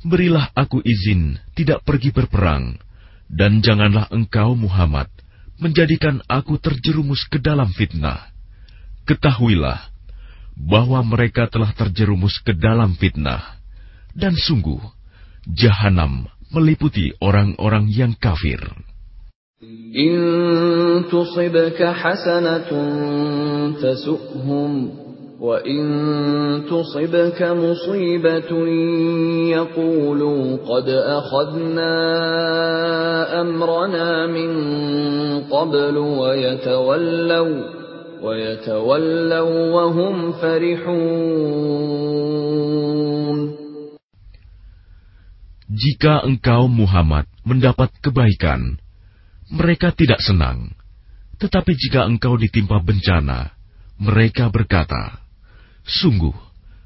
[0.06, 2.78] Berilah aku izin tidak pergi berperang,
[3.26, 5.10] dan janganlah engkau Muhammad
[5.58, 8.30] menjadikan aku terjerumus ke dalam fitnah.
[9.10, 9.90] Ketahuilah,
[10.55, 13.59] bahwa mereka telah terjerumus ke dalam fitnah,
[14.15, 14.79] dan sungguh
[15.51, 18.63] jahanam meliputi orang-orang yang kafir.
[26.65, 28.69] Tusibka musibatun
[30.63, 30.89] qad
[34.31, 34.51] min
[35.51, 36.31] qablu wa
[45.75, 48.79] jika engkau Muhammad mendapat kebaikan,
[49.51, 50.73] mereka tidak senang.
[51.35, 53.51] Tetapi jika engkau ditimpa bencana,
[53.99, 55.19] mereka berkata,
[55.85, 56.33] Sungguh,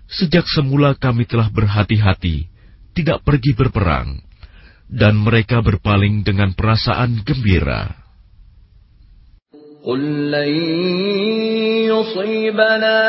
[0.10, 2.50] sejak semula kami telah berhati-hati,
[2.98, 4.20] tidak pergi berperang,
[4.90, 7.99] dan mereka berpaling dengan perasaan gembira.
[9.85, 10.53] قل لن
[11.93, 13.01] يصيبنا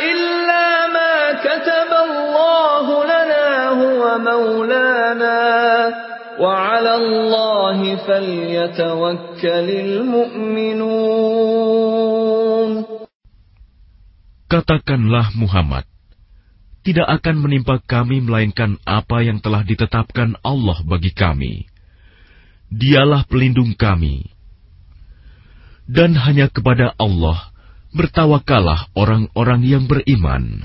[0.00, 1.14] إلا ما
[1.44, 5.40] كتب الله لنا هو مولانا
[6.40, 11.22] وعلى الله فليتوكل المؤمنون
[14.52, 15.88] Katakanlah Muhammad,
[16.84, 21.72] tidak akan menimpa kami melainkan apa yang telah ditetapkan Allah bagi kami.
[22.72, 24.24] Dialah pelindung kami.
[25.84, 27.52] Dan hanya kepada Allah
[27.92, 30.64] bertawakalah orang-orang yang beriman.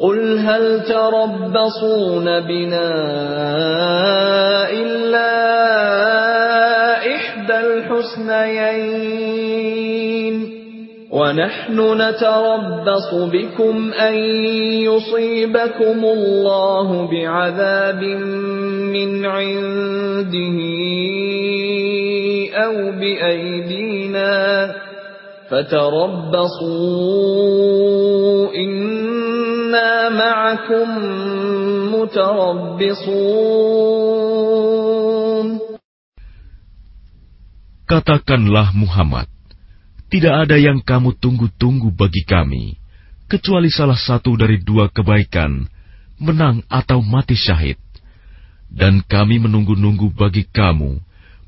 [0.00, 2.90] قل هل تربصون بنا
[4.72, 5.32] إلا
[7.16, 9.33] إحدى الحسنيين
[11.15, 14.15] ونحن نتربص بكم أن
[14.83, 18.01] يصيبكم الله بعذاب
[18.95, 20.57] من عنده
[22.51, 24.35] أو بأيدينا
[25.49, 26.75] فتربصوا
[28.55, 30.89] إنا معكم
[31.95, 33.45] متربصون.
[37.85, 39.29] Katakanlah Muhammad,
[40.09, 42.77] tidak ada yang kamu tunggu-tunggu bagi kami,
[43.25, 45.65] kecuali salah satu dari dua kebaikan
[46.21, 47.79] menang atau mati syahid.
[48.65, 50.99] Dan kami menunggu-nunggu bagi kamu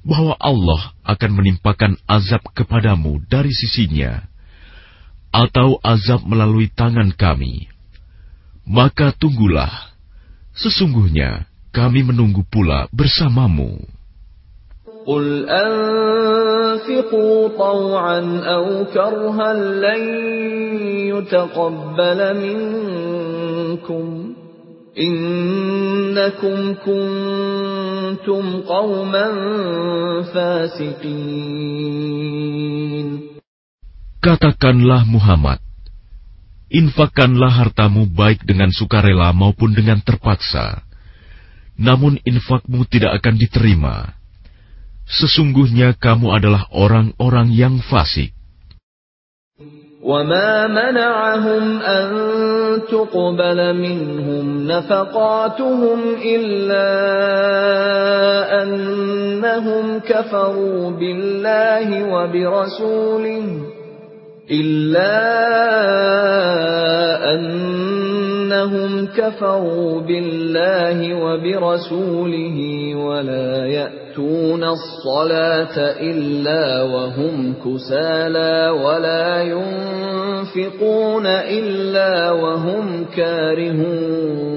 [0.08, 4.24] bahwa Allah akan menimpakan azab kepadamu dari sisinya,
[5.34, 7.68] atau azab melalui tangan kami.
[8.64, 9.92] Maka tunggulah,
[10.56, 13.84] sesungguhnya kami menunggu pula bersamamu.
[16.77, 20.03] أنفقوا طوعا أو كرها لن
[21.13, 24.07] يتقبل منكم
[24.99, 29.27] إنكم كنتم قوما
[30.35, 31.63] فاسقين
[34.23, 35.59] Katakanlah Muhammad,
[36.71, 40.87] infakkanlah hartamu baik dengan sukarela maupun dengan terpaksa.
[41.75, 44.16] Namun infakmu tidak akan diterima
[45.07, 48.33] Sesungguhnya kamu adalah orang-orang yang fasik.
[50.03, 52.07] وما منعهم أن
[52.91, 56.91] تقبل منهم نفقاتهم إلا
[58.63, 63.47] أنهم كفروا بالله وبرسوله
[64.51, 65.15] إلا
[67.35, 72.59] أنهم كفروا بالله وبرسوله
[72.95, 84.53] ولا يأتون الصلاة إلا وهم كسالى ولا ينفقون إلا وهم كارهون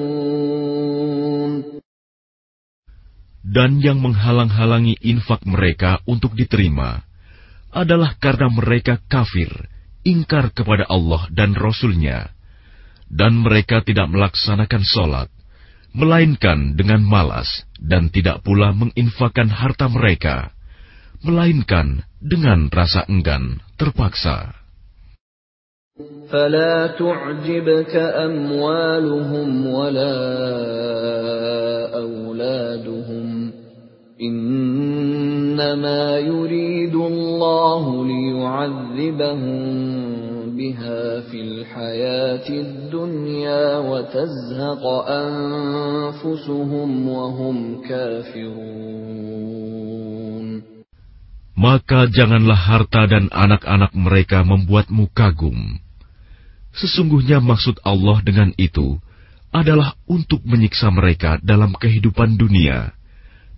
[3.45, 7.07] Dan yang menghalang-halangi infak mereka untuk diterima
[7.71, 9.47] adalah karena mereka kafir,
[10.05, 12.29] ingkar kepada Allah dan Rasul-Nya
[13.09, 15.29] dan mereka tidak melaksanakan sholat,
[15.93, 20.51] melainkan dengan malas dan tidak pula menginfakkan harta mereka,
[21.21, 24.65] melainkan dengan rasa enggan terpaksa.
[26.27, 30.17] فلا تعجبك أموالهم ولا
[32.03, 33.08] أولادهم
[34.21, 39.59] إنما يريد الله ليعذبهم
[40.55, 48.95] بها في الحياة الدنيا وتزهق أنفسهم وهم كافرون
[51.55, 55.79] Maka janganlah harta dan anak-anak mereka membuatmu kagum.
[56.75, 58.99] Sesungguhnya maksud Allah dengan itu
[59.55, 62.91] adalah untuk menyiksa mereka dalam kehidupan dunia,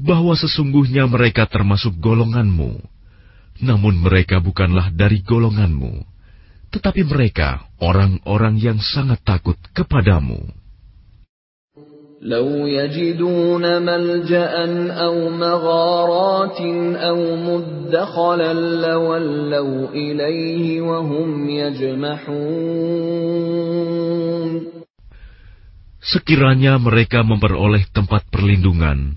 [0.00, 2.80] bahwa sesungguhnya mereka termasuk golonganmu,
[3.60, 6.10] namun mereka bukanlah dari golonganmu
[6.70, 10.38] tetapi mereka orang-orang yang sangat takut kepadamu.
[12.20, 14.52] لو يجدون ملجأ
[14.92, 16.60] أو مغارات
[17.00, 17.18] أو
[17.48, 23.00] مدخلا لولوا إليه وهم يجمحون
[26.00, 29.16] Sekiranya mereka memperoleh tempat perlindungan,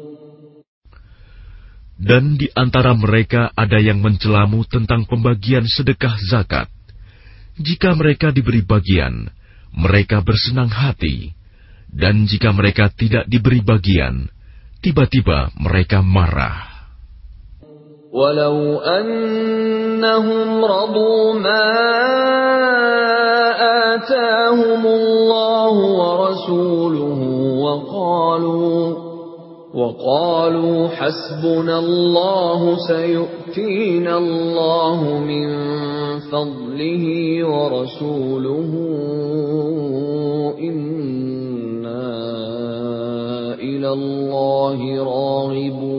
[2.01, 6.65] Dan di antara mereka ada yang mencelamu tentang pembagian sedekah zakat.
[7.61, 9.29] Jika mereka diberi bagian,
[9.69, 11.29] mereka bersenang hati,
[11.93, 14.25] dan jika mereka tidak diberi bagian,
[14.81, 16.89] tiba-tiba mereka marah.
[18.09, 21.69] Walau annahum radu ma
[23.93, 27.75] atahumullahu wa rasuluhu wa
[29.76, 35.48] وقالوا حسبنا الله سيؤتينا الله من
[36.32, 37.04] فضله
[37.44, 38.70] ورسوله
[40.58, 42.08] إنا
[43.60, 45.96] إلى الله راغبون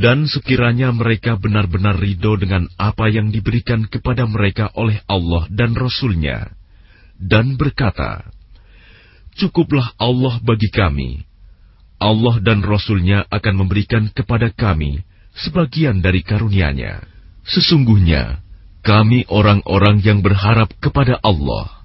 [0.00, 6.56] Dan sekiranya mereka benar-benar ridho dengan apa yang diberikan kepada mereka oleh Allah dan Rasul-Nya,
[7.20, 8.24] dan berkata,
[9.35, 11.27] Cukuplah Allah bagi kami.
[11.99, 15.03] Allah dan Rasul-Nya akan memberikan kepada kami
[15.35, 17.03] sebagian dari karunia-Nya.
[17.45, 18.39] Sesungguhnya,
[18.81, 21.84] kami orang-orang yang berharap kepada Allah.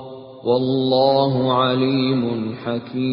[0.41, 3.05] Wallahu alimun hakim.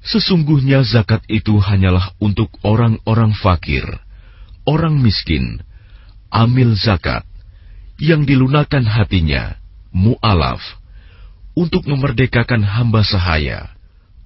[0.00, 3.84] Sesungguhnya zakat itu hanyalah untuk orang-orang fakir,
[4.64, 5.60] orang miskin,
[6.32, 7.28] amil zakat,
[8.00, 9.60] yang dilunakan hatinya,
[9.92, 10.64] mu'alaf,
[11.52, 13.68] untuk memerdekakan hamba sahaya,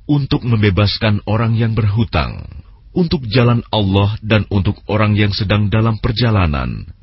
[0.07, 2.47] untuk membebaskan orang yang berhutang,
[2.95, 6.95] untuk jalan Allah dan untuk orang yang sedang dalam perjalanan,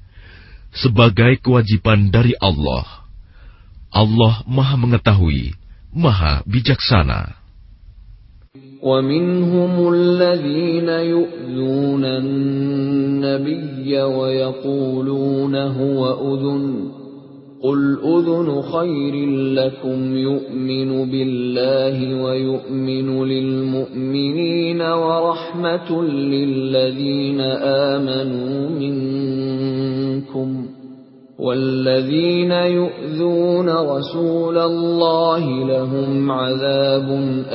[0.75, 3.07] sebagai kewajiban dari Allah.
[3.91, 5.55] Allah Maha Mengetahui,
[5.95, 7.41] Maha Bijaksana.
[8.83, 16.01] ومنهم الذين يؤذون النبي ويقولون هو
[16.35, 16.91] أذن
[17.65, 19.15] قل أذن خير
[19.53, 27.41] لكم يؤمن بالله ويؤمن للمؤمنين ورحمة للذين
[27.91, 30.49] آمنوا منكم
[31.39, 37.09] والذين يؤذون رسول الله لهم عذاب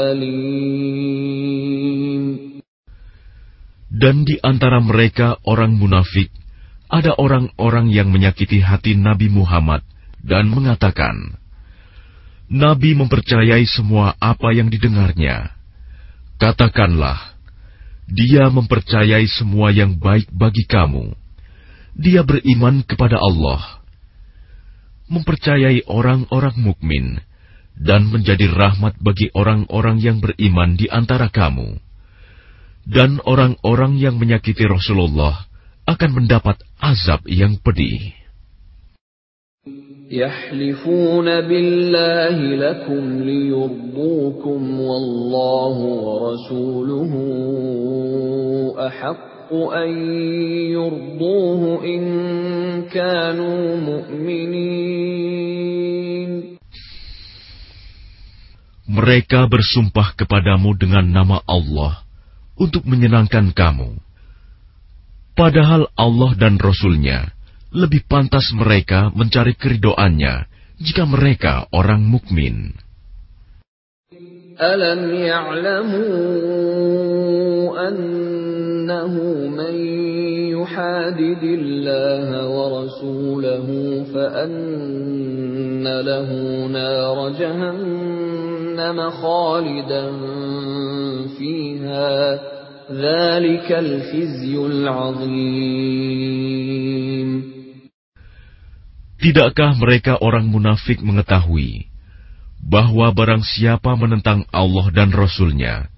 [0.10, 1.66] أليم
[3.96, 6.28] Dan di antara mereka orang munafik,
[6.92, 9.88] ada orang-orang yang menyakiti hati Nabi Muhammad
[10.21, 11.41] dan mengatakan,
[12.51, 15.55] Nabi mempercayai semua apa yang didengarnya.
[16.41, 17.39] Katakanlah,
[18.11, 21.15] dia mempercayai semua yang baik bagi kamu
[22.01, 23.83] dia beriman kepada Allah,
[25.11, 27.07] mempercayai orang-orang mukmin,
[27.75, 31.81] dan menjadi rahmat bagi orang-orang yang beriman di antara kamu.
[32.89, 35.47] Dan orang-orang yang menyakiti Rasulullah
[35.85, 38.17] akan mendapat azab yang pedih.
[40.12, 45.78] يحلفون بالله لكم ليرضوكم والله
[46.08, 47.12] ورسوله
[48.88, 49.90] أحق أن
[50.78, 52.04] يرضوه إن
[52.94, 55.26] كانوا مؤمنين
[58.86, 62.06] Mereka bersumpah kepadamu dengan nama Allah
[62.54, 63.98] untuk menyenangkan kamu.
[65.34, 67.34] Padahal Allah dan Rasul-Nya
[67.71, 70.51] lebih pantas mereka mencari keridoannya
[70.81, 72.75] jika mereka orang mukmin.
[74.61, 76.05] Alam ya'lamu
[77.73, 79.75] annahu man
[80.53, 84.45] yuhadidillaha wa rasulahu fa
[85.81, 90.13] lahu nara jahannam khalidan
[91.41, 92.37] fiha
[92.93, 96.21] dzalikal khizyul azim
[99.21, 101.93] Tidakkah mereka orang munafik mengetahui
[102.61, 105.93] bahwa barang siapa menentang Allah dan Rasul-Nya,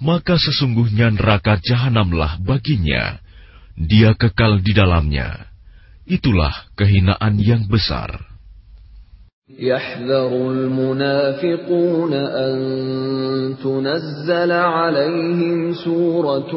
[0.00, 3.20] maka sesungguhnya neraka jahanamlah baginya.
[3.74, 5.50] Dia kekal di dalamnya.
[6.08, 8.33] Itulah kehinaan yang besar.
[9.50, 12.56] يحذر المنافقون أن
[13.64, 16.52] تنزل عليهم سورة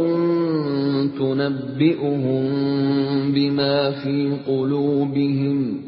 [1.19, 2.43] تنبئهم
[3.31, 5.81] بما في قلوبهم.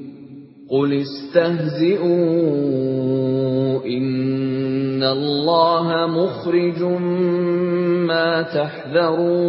[0.70, 2.10] قل استهزئوا
[3.86, 6.84] إن الله مخرج
[8.08, 9.39] ما تحذرون.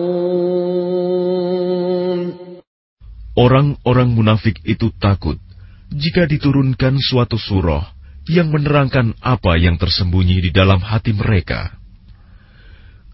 [3.34, 5.49] Orang-orang munafik itu takut.
[5.90, 7.90] Jika diturunkan suatu surah
[8.30, 11.74] yang menerangkan apa yang tersembunyi di dalam hati mereka.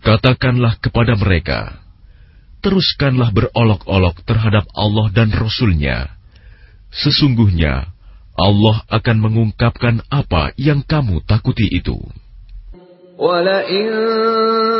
[0.04, 1.80] Katakanlah kepada mereka,
[2.60, 6.14] teruskanlah berolok-olok terhadap Allah dan Rasul-Nya.
[6.92, 7.90] Sesungguhnya
[8.36, 11.96] Allah akan mengungkapkan apa yang kamu takuti itu.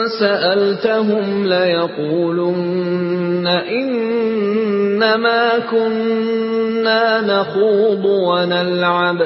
[0.06, 9.22] وَلَئِن سَأَلْتَهُمْ لَيَقُولُنَّ إِنَّمَا كُنَّا نَخُوضُ وَنَلْعَبُ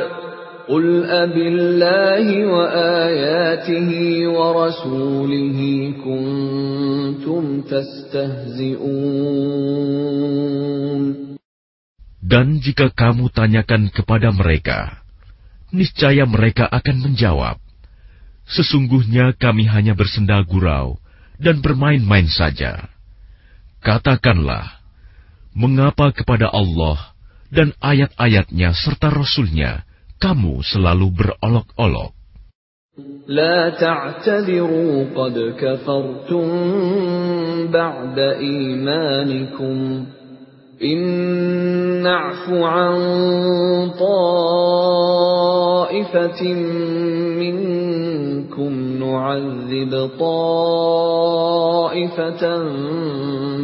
[0.67, 3.89] قُلْ أَبِاللَّهِ وَآيَاتِهِ
[4.27, 5.59] وَرَسُولِهِ
[6.03, 8.85] كُنتُمْ تَسْتَهْزِئُونَ
[12.25, 15.05] Dan jika kamu tanyakan kepada mereka,
[15.69, 17.61] niscaya mereka akan menjawab,
[18.49, 21.01] Sesungguhnya kami hanya bersenda gurau
[21.41, 22.87] dan bermain-main saja.
[23.81, 24.81] Katakanlah,
[25.57, 27.13] mengapa kepada Allah
[27.49, 29.85] dan ayat-ayatnya serta Rasulnya
[30.21, 32.13] kamu selalu berolok-olok?
[33.27, 36.47] لا تعتذروا قد كفرتم
[37.67, 40.05] بعد إيمانكم
[40.83, 40.99] إن
[42.03, 42.95] نعف عن
[43.99, 45.03] طائفة
[47.35, 48.08] منكم
[48.99, 50.63] نعذب طائفة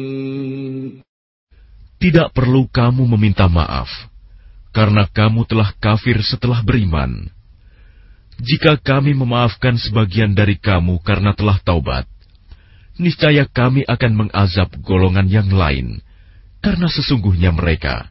[1.98, 3.89] Tidak perlu kamu meminta maaf,
[4.70, 7.26] karena kamu telah kafir setelah beriman.
[8.38, 12.06] Jika kami memaafkan sebagian dari kamu karena telah taubat,
[13.02, 16.06] niscaya kami akan mengazab golongan yang lain,
[16.62, 18.11] karena sesungguhnya mereka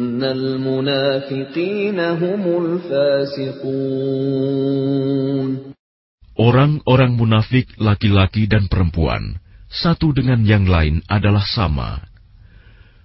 [6.37, 9.37] Orang-orang munafik laki-laki dan perempuan,
[9.69, 12.01] satu dengan yang lain adalah sama.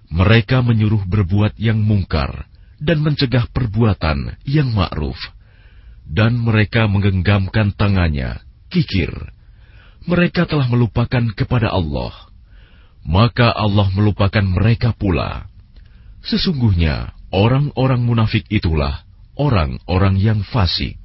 [0.07, 2.47] Mereka menyuruh berbuat yang mungkar
[2.79, 5.17] dan mencegah perbuatan yang ma'ruf.
[6.07, 8.39] Dan mereka menggenggamkan tangannya,
[8.71, 9.11] kikir.
[10.07, 12.15] Mereka telah melupakan kepada Allah.
[13.03, 15.51] Maka Allah melupakan mereka pula.
[16.22, 19.02] Sesungguhnya orang-orang munafik itulah
[19.34, 21.02] orang-orang yang fasik.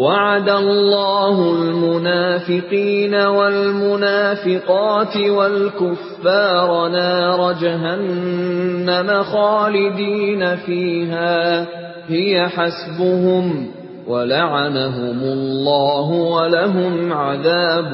[0.00, 11.66] وعد الله المنافقين والمنافقات والكفار نار جهنم خالدين فيها
[12.08, 13.70] هي حسبهم
[14.06, 17.92] ولعنهم الله ولهم عذاب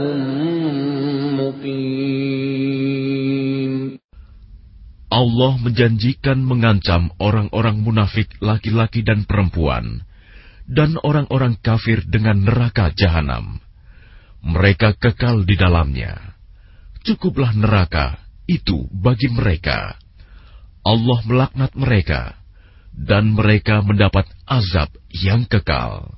[1.40, 2.86] مقيم
[5.11, 10.07] Allah menjanjikan mengancam orang-orang munafik laki-laki dan perempuan
[10.71, 13.59] dan orang-orang kafir dengan neraka jahanam.
[14.41, 16.15] Mereka kekal di dalamnya.
[17.03, 19.99] Cukuplah neraka itu bagi mereka.
[20.81, 22.41] Allah melaknat mereka,
[22.95, 26.17] dan mereka mendapat azab yang kekal.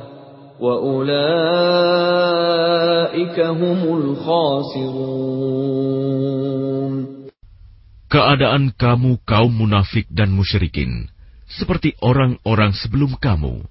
[8.11, 11.09] Keadaan kamu kaum munafik dan musyrikin
[11.49, 13.65] seperti orang-orang sebelum kamu.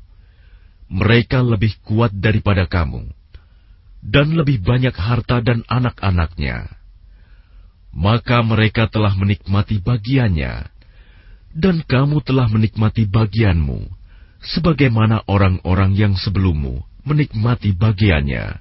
[0.91, 3.07] Mereka lebih kuat daripada kamu
[4.03, 6.75] dan lebih banyak harta dan anak-anaknya.
[7.95, 10.67] Maka mereka telah menikmati bagiannya
[11.55, 14.00] dan kamu telah menikmati bagianmu
[14.41, 18.61] sebagaimana orang-orang yang sebelummu menikmati bagiannya.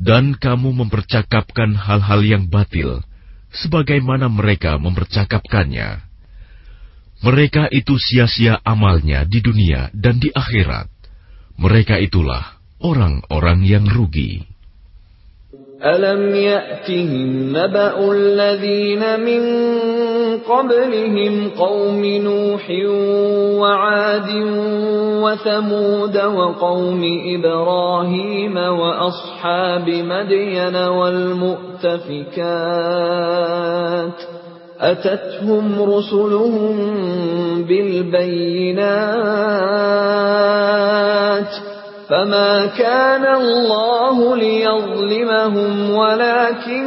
[0.00, 3.04] Dan kamu mempercakapkan hal-hal yang batil,
[3.52, 6.08] sebagaimana mereka mempercakapkannya.
[7.20, 10.88] Mereka itu sia-sia amalnya di dunia dan di akhirat.
[11.60, 14.49] Mereka itulah orang-orang yang rugi.
[15.84, 19.42] ألم يأتهم نبأ الذين من
[20.38, 22.70] قبلهم قوم نوح
[23.60, 24.30] وعاد
[25.22, 31.70] وثمود وقوم إبراهيم وأصحاب مدين والمؤتفكات
[34.80, 36.76] أتتهم رسلهم
[37.64, 39.30] بالبينات
[42.09, 46.85] فما كان الله ليظلمهم ولكن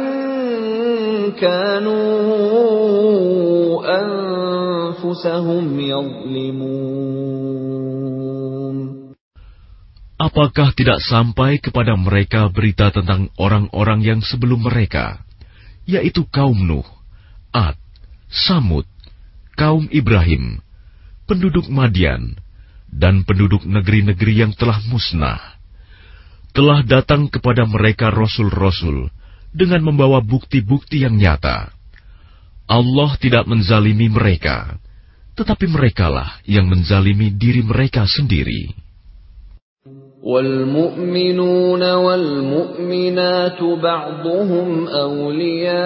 [1.35, 1.99] كانوا
[4.01, 6.99] أنفسهم يظلمون
[10.19, 15.23] Apakah tidak sampai kepada mereka berita tentang orang-orang yang sebelum mereka,
[15.87, 16.83] yaitu kaum Nuh,
[17.55, 17.79] Ad,
[18.27, 18.83] Samud,
[19.55, 20.59] kaum Ibrahim,
[21.23, 22.35] penduduk Madian,
[22.93, 25.59] dan penduduk negeri-negeri yang telah musnah?
[26.51, 29.13] Telah datang kepada mereka rasul-rasul
[29.53, 31.69] dengan membawa bukti-bukti yang nyata.
[32.69, 34.77] Allah tidak menzalimi mereka,
[35.33, 38.89] tetapi merekalah yang menzalimi diri mereka sendiri.
[40.23, 45.79] والمؤمنون والمؤمنات بعضهم أولياء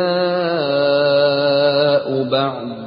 [2.29, 2.86] بعض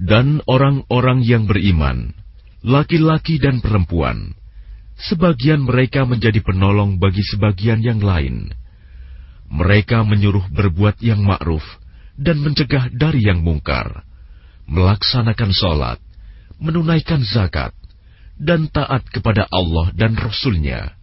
[0.00, 2.16] Dan orang-orang yang beriman,
[2.64, 4.32] laki-laki dan perempuan,
[4.96, 8.48] sebagian mereka menjadi penolong bagi sebagian yang lain.
[9.52, 11.64] Mereka menyuruh berbuat yang ma'ruf
[12.16, 14.08] dan mencegah dari yang mungkar
[14.70, 15.98] melaksanakan sholat,
[16.62, 17.74] menunaikan zakat,
[18.38, 20.94] dan taat kepada Allah dan Rasul-Nya,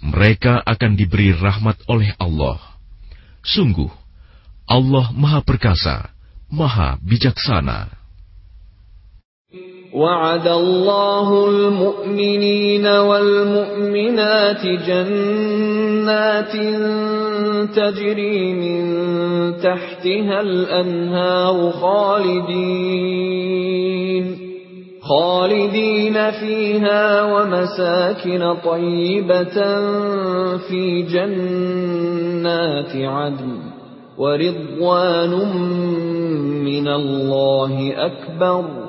[0.00, 2.58] mereka akan diberi rahmat oleh Allah.
[3.44, 3.92] Sungguh,
[4.64, 6.08] Allah Maha Perkasa,
[6.48, 7.92] Maha Bijaksana.
[9.94, 16.52] وعد الله المؤمنين والمؤمنات جنات
[17.76, 18.84] تجري من
[19.62, 23.24] تحتها الأنهار خالدين
[25.02, 29.58] خالدين فيها ومساكن طيبة
[30.68, 33.58] في جنات عدن
[34.18, 35.32] ورضوان
[36.64, 38.83] من الله أكبر.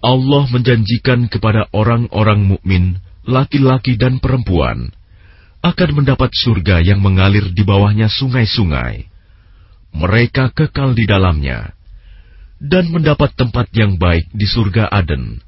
[0.00, 2.96] Allah menjanjikan kepada orang-orang mukmin,
[3.28, 4.88] laki-laki dan perempuan,
[5.60, 9.04] akan mendapat surga yang mengalir di bawahnya sungai-sungai.
[9.92, 11.76] Mereka kekal di dalamnya
[12.60, 15.44] dan mendapat tempat yang baik di surga Aden.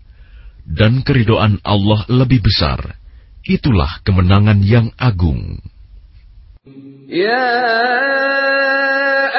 [0.62, 3.00] Dan keridoan Allah lebih besar.
[3.42, 5.58] Itulah kemenangan yang agung.
[7.11, 7.57] يا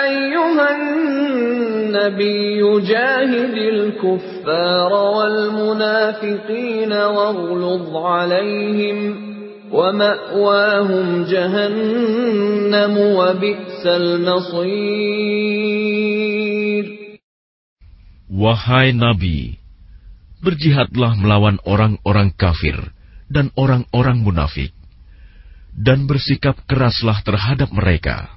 [0.04, 9.28] أيها النبي جاهد الكفار والمنافقين واغلظ عليهم
[9.72, 15.38] ومأواهم جهنم وبئس المصير
[18.28, 19.58] Wahai Nabi,
[20.44, 22.94] berjihadlah melawan orang-orang kafir
[23.26, 24.70] dan orang-orang munafik
[25.74, 28.34] dan bersikap keraslah terhadap mereka.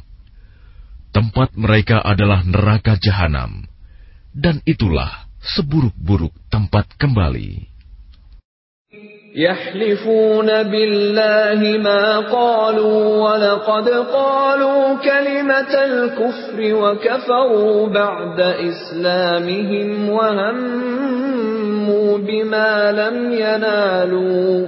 [1.11, 3.67] Tempat mereka adalah neraka jahanam,
[4.31, 7.71] dan itulah seburuk-buruk tempat kembali.
[9.35, 24.67] يحلفون بالله ما قالوا ولقد قالوا كلمة الكفر وكفروا بعد إسلامهم وهموا بما لم ينالوا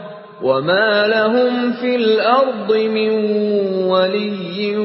[0.42, 3.10] وما لهم في الأرض من
[3.88, 4.76] ولي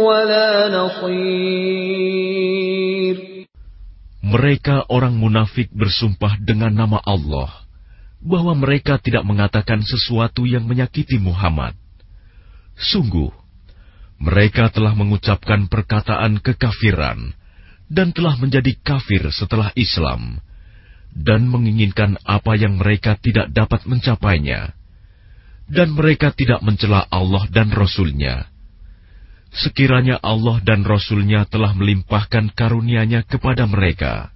[0.00, 2.02] ولا نصير
[4.32, 7.68] Mereka orang munafik bersumpah dengan nama Allah
[8.24, 11.76] bahwa mereka tidak mengatakan sesuatu yang menyakiti Muhammad.
[12.80, 13.28] Sungguh,
[14.16, 17.36] mereka telah mengucapkan perkataan kekafiran
[17.92, 20.40] dan telah menjadi kafir setelah Islam
[21.13, 24.75] dan menginginkan apa yang mereka tidak dapat mencapainya,
[25.67, 28.47] dan mereka tidak mencela Allah dan Rasul-Nya.
[29.47, 34.35] Sekiranya Allah dan Rasul-Nya telah melimpahkan karunia-Nya kepada mereka,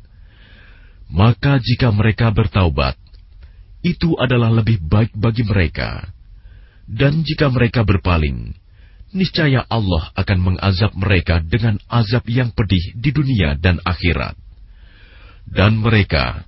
[1.11, 2.95] maka jika mereka bertaubat,
[3.83, 6.07] itu adalah lebih baik bagi mereka.
[6.87, 8.55] Dan jika mereka berpaling,
[9.11, 14.39] niscaya Allah akan mengazab mereka dengan azab yang pedih di dunia dan akhirat.
[15.47, 16.47] Dan mereka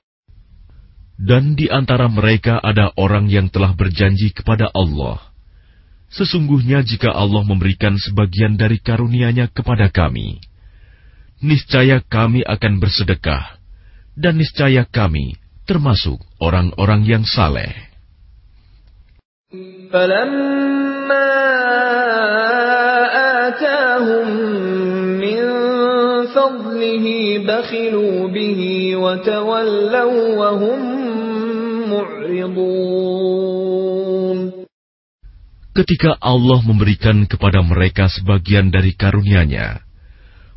[1.20, 5.26] Dan di antara mereka ada orang yang telah berjanji kepada Allah,
[6.06, 10.38] Sesungguhnya jika Allah memberikan sebagian dari karunia-Nya kepada kami,
[11.42, 13.58] niscaya kami akan bersedekah,
[14.14, 15.34] dan niscaya kami
[15.66, 17.74] termasuk orang-orang yang saleh.
[19.86, 21.32] فَلَمَّا
[23.46, 24.28] آتَاهُم
[25.22, 25.44] مِّن
[26.34, 27.06] فَضْلِهِ
[27.46, 28.60] بَخِلُوا بِهِ
[28.98, 30.89] وَتَوَلَّوْا وَهُم
[35.76, 39.84] Ketika Allah memberikan kepada mereka sebagian dari karunia-Nya,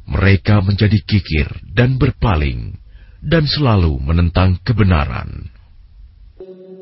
[0.08, 2.80] mereka menjadi kikir dan berpaling
[3.20, 5.52] dan selalu menentang kebenaran.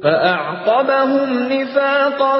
[0.04, 2.38] فأعقبهم نفاقا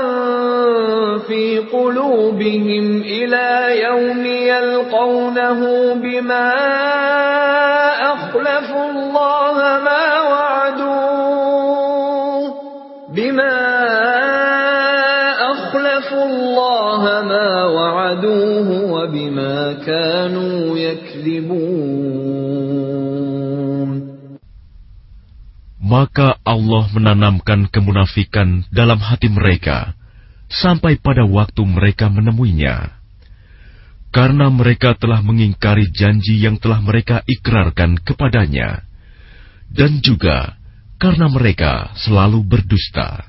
[1.18, 3.48] في قلوبهم إلى
[3.84, 5.60] يوم يلقونه
[5.94, 6.54] بما
[8.14, 10.21] أخلفوا الله ما وعدوه
[13.14, 13.58] بما
[15.52, 22.58] أخلفوا الله ما وعدوه وبما كانوا يكذبون
[25.88, 29.96] Maka Allah menanamkan kemunafikan dalam hati mereka
[30.52, 32.92] sampai pada waktu mereka menemuinya.
[34.12, 38.84] Karena mereka telah mengingkari janji yang telah mereka ikrarkan kepadanya.
[39.72, 40.60] Dan juga
[41.03, 43.27] karena mereka selalu berdusta.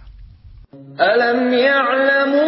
[0.93, 2.45] Alam ya'lamu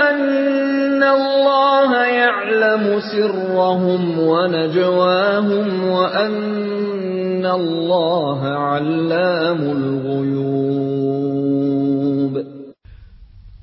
[0.00, 10.88] anna Allah ya'lamu sirrahum wa najwahum wa anna Allah 'allamul ghuyub.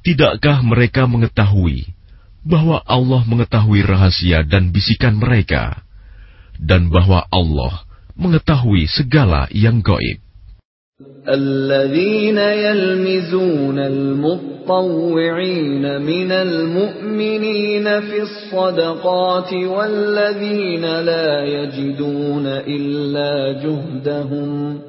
[0.05, 1.89] Tidakkah mereka mengetahui
[2.45, 5.81] bahwa Allah mengetahui rahasia dan bisikan mereka
[6.61, 7.84] dan bahwa Allah
[8.17, 10.25] mengetahui segala yang gaib.
[11.27, 24.79] الذين يلمزون المطوعين من المؤمنين في الصدقات والذين لا يجدون إلا جهدهم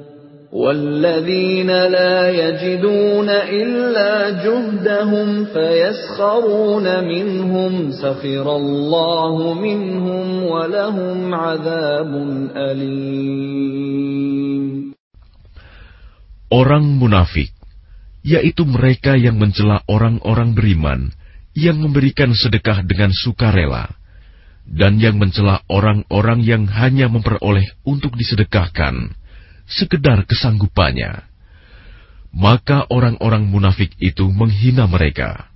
[0.52, 12.12] والذين لا يجدون إلا جهدهم فيسخرون منهم سخر الله منهم ولهم عذاب
[12.56, 14.12] أليم
[16.52, 17.48] Orang munafik,
[18.20, 21.08] yaitu mereka yang mencela orang-orang beriman
[21.56, 23.88] yang memberikan sedekah dengan sukarela,
[24.68, 29.16] dan yang mencela orang-orang yang hanya memperoleh untuk disedekahkan,
[29.68, 31.24] sekedar kesanggupannya,
[32.32, 35.52] maka orang-orang munafik itu menghina mereka.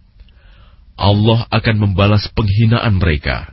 [0.96, 3.52] Allah akan membalas penghinaan mereka,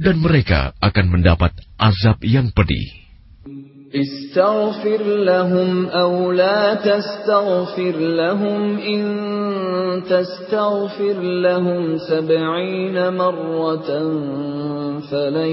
[0.00, 3.08] dan mereka akan mendapat azab yang pedih.
[3.88, 9.02] استغفر لهم أو لا تستغفر لهم إن
[10.04, 13.90] تستغفر لهم سبعين مرة
[15.10, 15.52] فلن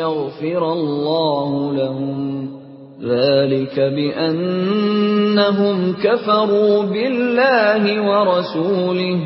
[0.00, 2.48] يغفر الله لهم
[3.02, 9.18] ذلك بأنهم كفروا بالله ورسوله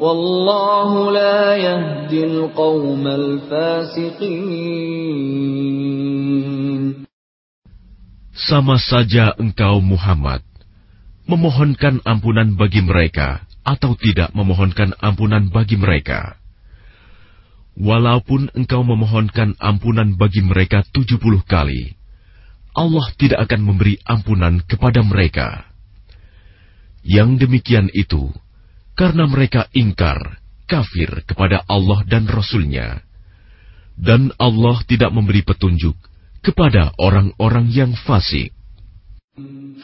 [0.00, 4.54] والله لا يهدي القوم الفاسقين
[8.34, 10.44] Sama saja engkau Muhammad
[11.24, 16.36] memohonkan ampunan bagi mereka atau tidak memohonkan ampunan bagi mereka.
[17.80, 21.96] Walaupun engkau memohonkan ampunan bagi mereka tujuh puluh kali,
[22.74, 25.70] Allah tidak akan memberi ampunan kepada mereka.
[27.06, 28.34] Yang demikian itu
[28.98, 33.02] karena mereka ingkar, kafir kepada Allah dan Rasul-Nya.
[33.94, 35.94] Dan Allah tidak memberi petunjuk
[36.42, 38.50] kepada orang-orang yang fasik.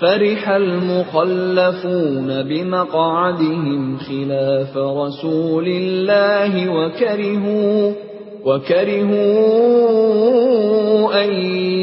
[0.01, 7.93] فرح المخلفون بمقعدهم خلاف رسول الله وكرهوا
[8.46, 9.96] وكرهوا
[11.24, 11.30] أن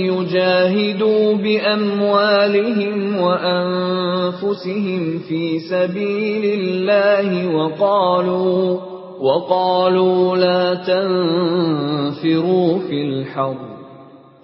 [0.06, 8.78] يجاهدوا بأموالهم وأنفسهم في سبيل الله وقالوا
[9.20, 13.72] وقالوا لا تنفروا في الحرب.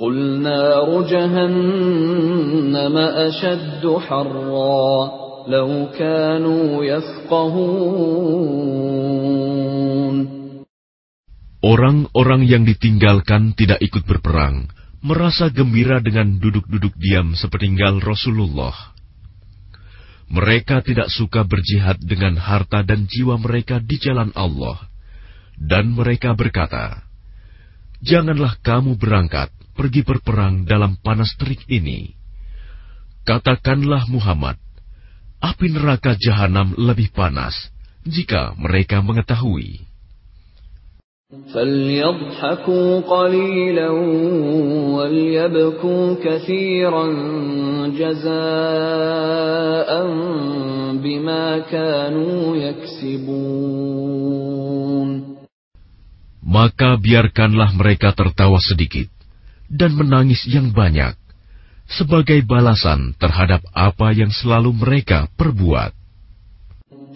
[0.01, 5.11] قل نار جهنم أشد حرا
[5.49, 8.39] لو كانوا يفقهون.
[11.59, 14.71] Orang-orang yang ditinggalkan tidak ikut berperang,
[15.03, 18.95] merasa gembira dengan duduk-duduk diam sepeninggal Rasulullah.
[20.31, 24.77] Mereka tidak suka berjihad dengan harta dan jiwa mereka di jalan Allah.
[25.59, 27.03] Dan mereka berkata,
[28.07, 32.15] Janganlah kamu berangkat pergi berperang dalam panas terik ini.
[33.27, 34.63] Katakanlah Muhammad,
[35.43, 37.57] api neraka jahanam lebih panas
[38.07, 39.88] jika mereka mengetahui.
[41.54, 43.90] فليضحكوا قليلا
[44.96, 47.06] وليبكوا كثيرا
[47.90, 49.90] جزاء
[51.02, 54.14] بما كانوا يكسبون
[56.54, 59.10] Maka biarkanlah mereka tertawa sedikit
[59.74, 61.18] dan menangis yang banyak
[61.90, 65.97] sebagai balasan terhadap apa yang selalu mereka perbuat.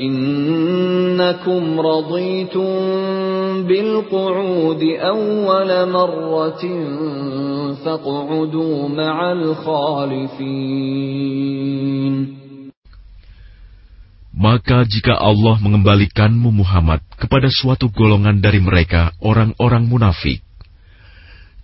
[0.00, 2.72] إنكم رضيتم
[3.68, 6.62] بالقعود أول مرة
[7.84, 10.82] فاقعدوا مع الخالفين
[14.32, 20.42] Maka jika Allah mengembalikanmu Muhammad kepada suatu golongan dari mereka, orang-orang munafik,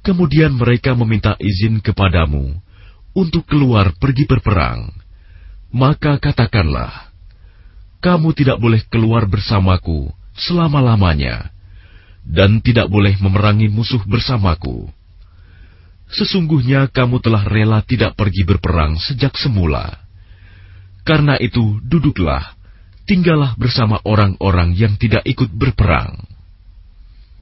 [0.07, 2.55] kemudian mereka meminta izin kepadamu
[3.19, 4.95] untuk keluar pergi berperang,
[5.75, 7.11] maka katakanlah,
[8.04, 11.54] kamu tidak boleh keluar bersamaku selama-lamanya,
[12.26, 14.90] dan tidak boleh memerangi musuh bersamaku.
[16.14, 20.04] Sesungguhnya kamu telah rela tidak pergi berperang sejak semula.
[21.04, 22.54] Karena itu, duduklah,
[23.10, 26.33] tinggallah bersama orang-orang yang tidak ikut berperang.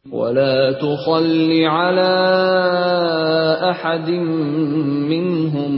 [0.10, 2.18] ولا تصل على
[3.70, 4.10] أحد
[5.14, 5.72] منهم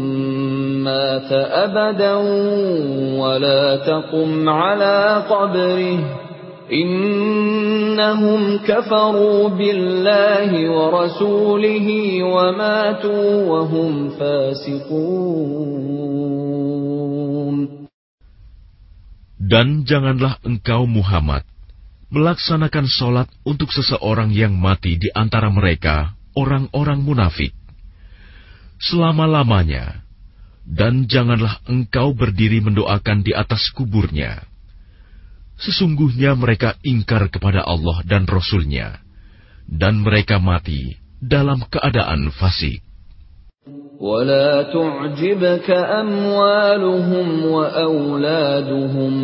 [0.84, 1.32] مات
[1.68, 2.14] أبدا
[3.20, 6.00] ولا تقم على قبره
[6.72, 11.88] إنهم كفروا بالله ورسوله
[12.24, 15.34] وماتوا وهم فاسقون
[19.44, 21.44] Dan janganlah engkau Muhammad
[22.13, 27.53] melaksanakan sholat untuk seseorang yang mati di antara mereka, orang-orang munafik,
[28.81, 30.05] selama-lamanya,
[30.65, 34.45] dan janganlah engkau berdiri mendoakan di atas kuburnya.
[35.59, 39.03] Sesungguhnya mereka ingkar kepada Allah dan Rasul-Nya,
[39.69, 42.85] dan mereka mati dalam keadaan fasik.
[43.99, 49.15] ولا تعجبك أموالهم وأولادهم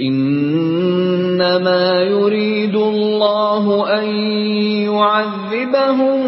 [0.00, 3.64] إنما يريد الله
[3.98, 4.06] أن
[4.88, 6.18] يعذبهم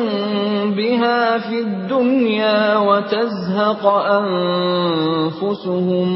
[0.76, 3.86] بها في الدنيا وتزهق
[5.40, 6.08] أنفسهم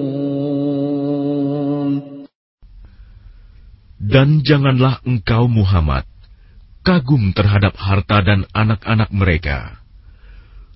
[4.08, 6.08] Dan janganlah engkau Muhammad
[6.80, 9.81] kagum terhadap harta dan anak-anak mereka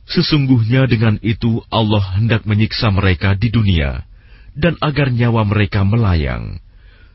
[0.08, 4.02] Sesungguhnya dengan itu Allah hendak menyiksa mereka di dunia
[4.52, 6.60] dan agar nyawa mereka melayang,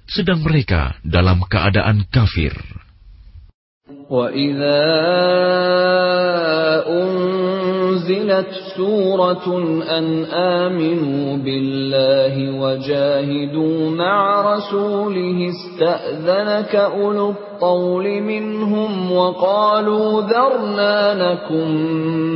[0.10, 2.56] sedang mereka dalam keadaan kafir.
[4.08, 4.84] وَإِذَا
[7.92, 9.48] أُنزِلَتْ سُورَةٌ
[9.98, 21.70] أَنْ آمِنُوا بِاللَّهِ وَجَاهِدُوا مَعَ رَسُولِهِ اسْتَأْذَنَكَ أُولُو الطَّوْلِ مِنْهُمْ وَقَالُوا ذَرْنَا نَكُن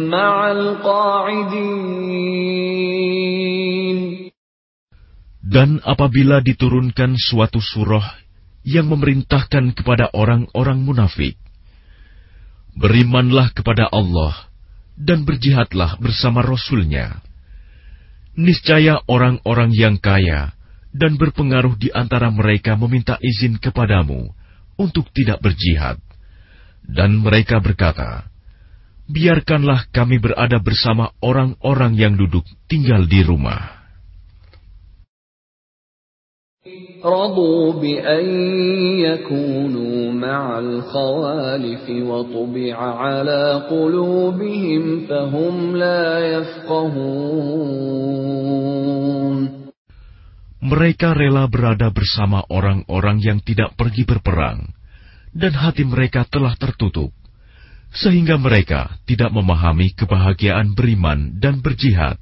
[0.09, 2.01] مَّعَ الْقَاعِدِينَ
[5.51, 8.07] Dan apabila diturunkan suatu surah
[8.63, 11.35] yang memerintahkan kepada orang-orang munafik,
[12.71, 14.44] berimanlah kepada Allah
[14.96, 17.20] dan berjihadlah bersama Rasul-Nya.
[18.36, 20.56] Niscaya orang-orang yang kaya
[20.92, 24.32] dan berpengaruh di antara mereka meminta izin kepadamu
[24.80, 26.00] untuk tidak berjihad.
[26.86, 28.28] Dan mereka berkata,
[29.06, 33.75] Biarkanlah kami berada bersama orang-orang yang duduk tinggal di rumah.
[37.05, 38.25] رضوا بأن
[39.01, 47.41] يكونوا مع الخوالف وطبع على قلوبهم فهم لا يفقهون
[50.61, 54.69] Mereka rela berada bersama orang-orang yang tidak pergi berperang,
[55.33, 57.09] dan hati mereka telah tertutup,
[57.89, 62.21] sehingga mereka tidak memahami kebahagiaan beriman dan berjihad.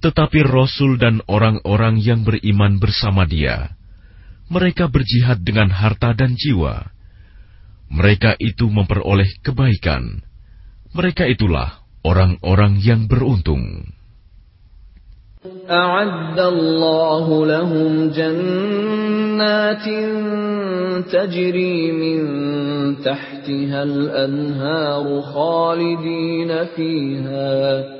[0.00, 3.74] Tetapi Rasul dan orang-orang yang beriman bersama dia,
[4.46, 6.92] mereka berjihad dengan harta dan jiwa.
[7.90, 10.22] Mereka itu memperoleh kebaikan.
[10.94, 13.94] Mereka itulah orang-orang yang beruntung.
[15.70, 19.86] أعد الله لهم جنات
[21.12, 22.20] تجري من
[22.98, 27.99] تحتها الأنهار خالدين فيها ذلك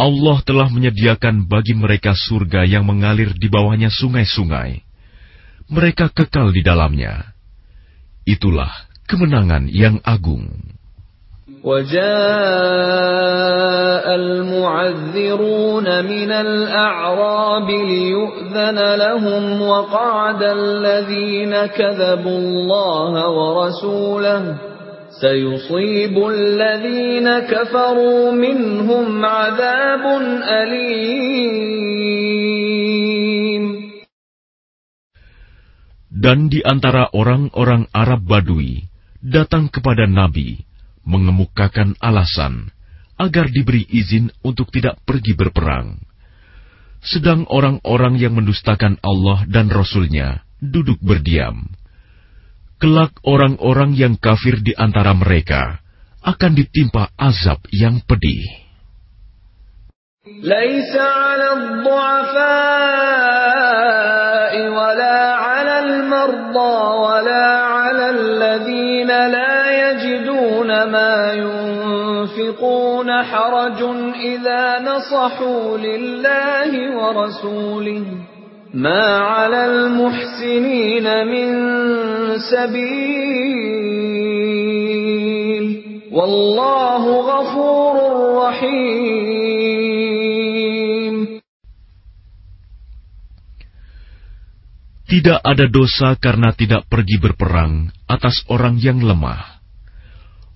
[0.00, 4.80] Allah telah menyediakan bagi mereka surga yang mengalir di bawahnya sungai-sungai.
[5.68, 7.36] Mereka kekal di dalamnya.
[8.24, 8.72] Itulah
[9.04, 10.48] kemenangan yang agung.
[11.65, 12.05] وجاء
[14.15, 24.55] المعذرون من الأعراب ليؤذن لهم وقعد الذين كذبوا الله ورسوله
[25.21, 30.03] سيصيب الذين كفروا منهم عذاب
[30.43, 31.65] أليم
[36.15, 38.87] Dan di antara orang-orang Arab Badui
[39.21, 40.65] datang kepada Nabi
[41.09, 42.73] mengemukakan alasan
[43.15, 46.01] agar diberi izin untuk tidak pergi berperang.
[47.05, 51.69] Sedang orang-orang yang mendustakan Allah dan Rasul-Nya duduk berdiam.
[52.81, 55.79] Kelak orang-orang yang kafir di antara mereka
[56.25, 58.65] akan ditimpa azab yang pedih.
[60.25, 62.45] ليس على الضعفاء
[64.69, 65.08] ولا
[70.85, 73.79] ما ينفقون حرج
[74.15, 78.05] إذا نصحوا لله ورسوله
[78.73, 81.49] ما على المحسنين من
[82.51, 83.55] سبيل
[86.11, 87.95] والله غفور
[88.43, 89.65] رحيم
[95.05, 99.58] Tidak ada dosa karena tidak pergi berperang atas orang yang lemah,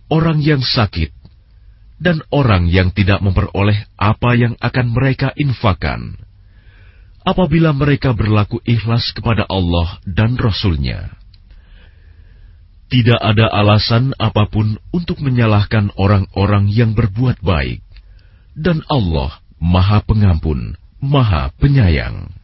[0.09, 1.13] orang yang sakit,
[2.03, 6.21] dan orang yang tidak memperoleh apa yang akan mereka infakan.
[7.25, 11.17] Apabila mereka berlaku ikhlas kepada Allah dan Rasul-Nya.
[12.93, 17.81] Tidak ada alasan apa pun untuk menyalahkan orang-orang yang berbuat baik.
[18.53, 22.44] Dan Allah Maha Pengampun, Maha Penyayang.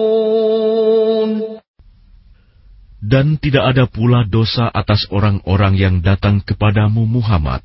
[3.11, 7.59] Dan tidak ada pula dosa atas orang-orang yang datang kepadamu Muhammad,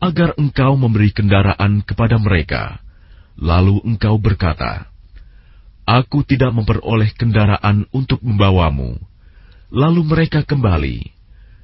[0.00, 2.80] agar engkau memberi kendaraan kepada mereka.
[3.36, 4.88] Lalu engkau berkata,
[5.84, 8.96] Aku tidak memperoleh kendaraan untuk membawamu.
[9.68, 11.04] Lalu mereka kembali,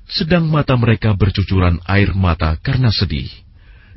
[0.05, 3.33] sedang mata mereka bercucuran air mata karena sedih,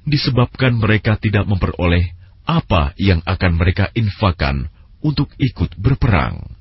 [0.08, 2.16] disebabkan mereka tidak memperoleh
[2.48, 4.72] apa yang akan mereka infakan
[5.04, 6.61] untuk ikut berperang.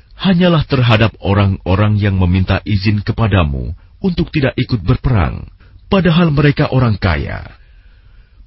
[0.20, 5.48] hanyalah terhadap orang-orang yang meminta izin kepadamu untuk tidak ikut berperang,
[5.92, 7.52] padahal mereka orang kaya.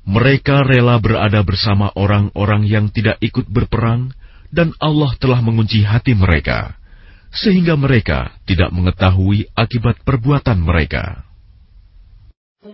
[0.10, 4.10] Mereka rela berada bersama orang-orang yang tidak ikut berperang,
[4.50, 6.74] dan Allah telah mengunci hati mereka,
[7.30, 11.30] sehingga mereka tidak mengetahui akibat perbuatan mereka.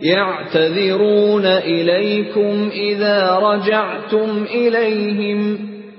[0.02, 5.40] يعتذرون إليكم إذا رجعتم إليهم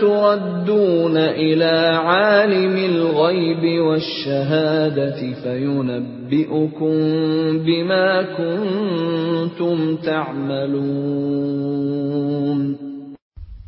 [0.00, 1.74] تردون إلى
[2.06, 6.94] عالم الغيب والشهادة فينبئكم
[7.66, 8.08] بما
[8.38, 11.44] كنتم تعملون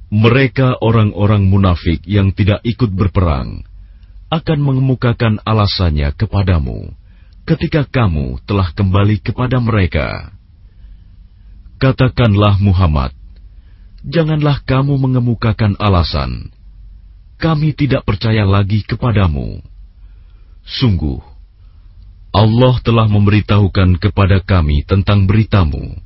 [0.07, 3.67] Mereka orang-orang munafik yang tidak ikut berperang
[4.31, 6.95] akan mengemukakan alasannya kepadamu
[7.47, 10.35] ketika kamu telah kembali kepada mereka.
[11.77, 13.13] Katakanlah Muhammad,
[14.06, 16.50] janganlah kamu mengemukakan alasan.
[17.42, 19.62] Kami tidak percaya lagi kepadamu.
[20.62, 21.18] Sungguh,
[22.32, 25.98] Allah telah memberitahukan kepada kami tentang beritamu,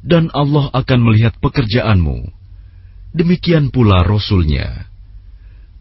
[0.00, 2.32] dan Allah akan melihat pekerjaanmu.
[3.12, 4.88] Demikian pula Rasulnya.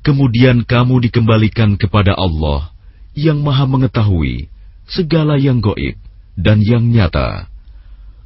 [0.06, 2.70] Kemudian kamu dikembalikan kepada Allah
[3.18, 4.52] yang maha mengetahui
[4.86, 5.98] segala yang goib
[6.38, 7.50] dan yang nyata.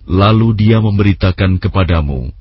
[0.10, 2.34] Lalu dia memberitakan kepadamu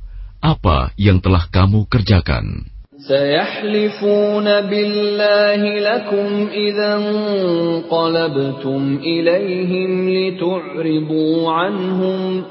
[0.42, 2.78] apa yang telah kamu kerjakan.
[2.98, 12.42] سيحلفون بالله لكم إذا انقلبتم إليهم لتعرضوا عنهم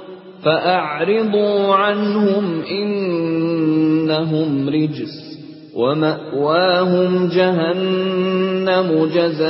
[0.43, 5.37] فأعرضوا عنهم إنهم رجس
[5.75, 9.47] ومأواهم جهنم جزاء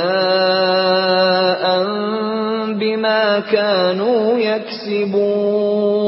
[2.74, 5.98] بما كانوا يكسبون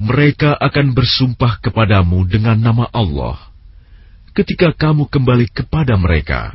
[0.00, 3.50] Mereka akan bersumpah kepadamu dengan nama Allah
[4.32, 6.54] ketika kamu kembali kepada mereka,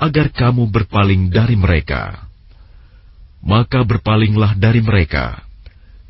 [0.00, 2.26] agar kamu berpaling dari mereka.
[3.46, 5.44] Maka berpalinglah dari mereka,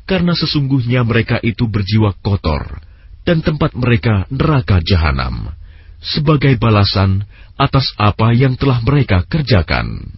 [0.09, 2.81] karena sesungguhnya mereka itu berjiwa kotor,
[3.27, 5.53] dan tempat mereka neraka jahanam,
[6.01, 7.27] sebagai balasan
[7.59, 10.17] atas apa yang telah mereka kerjakan.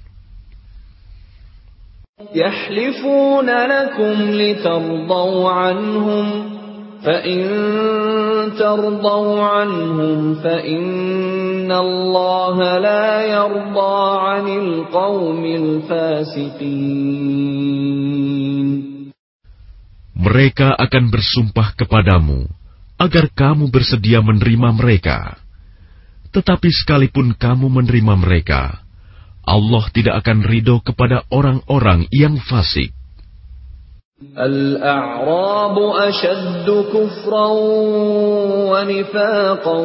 [2.34, 6.26] يحلفون لكم لترضوا عنهم
[7.04, 7.42] فإن
[8.58, 16.94] ترضوا عنهم فإن الله لا يرضى عن القوم الفاسقين
[20.14, 22.48] Mereka akan bersumpah kepadamu
[22.96, 25.36] agar kamu bersedia menerima mereka.
[26.32, 28.80] Tetapi sekalipun kamu menerima mereka,
[29.48, 32.96] Allah tidak akan ridho kepada orang-orang yang fasik.
[34.38, 37.48] الأعراب أشد كفرا
[38.70, 39.78] ونفاقا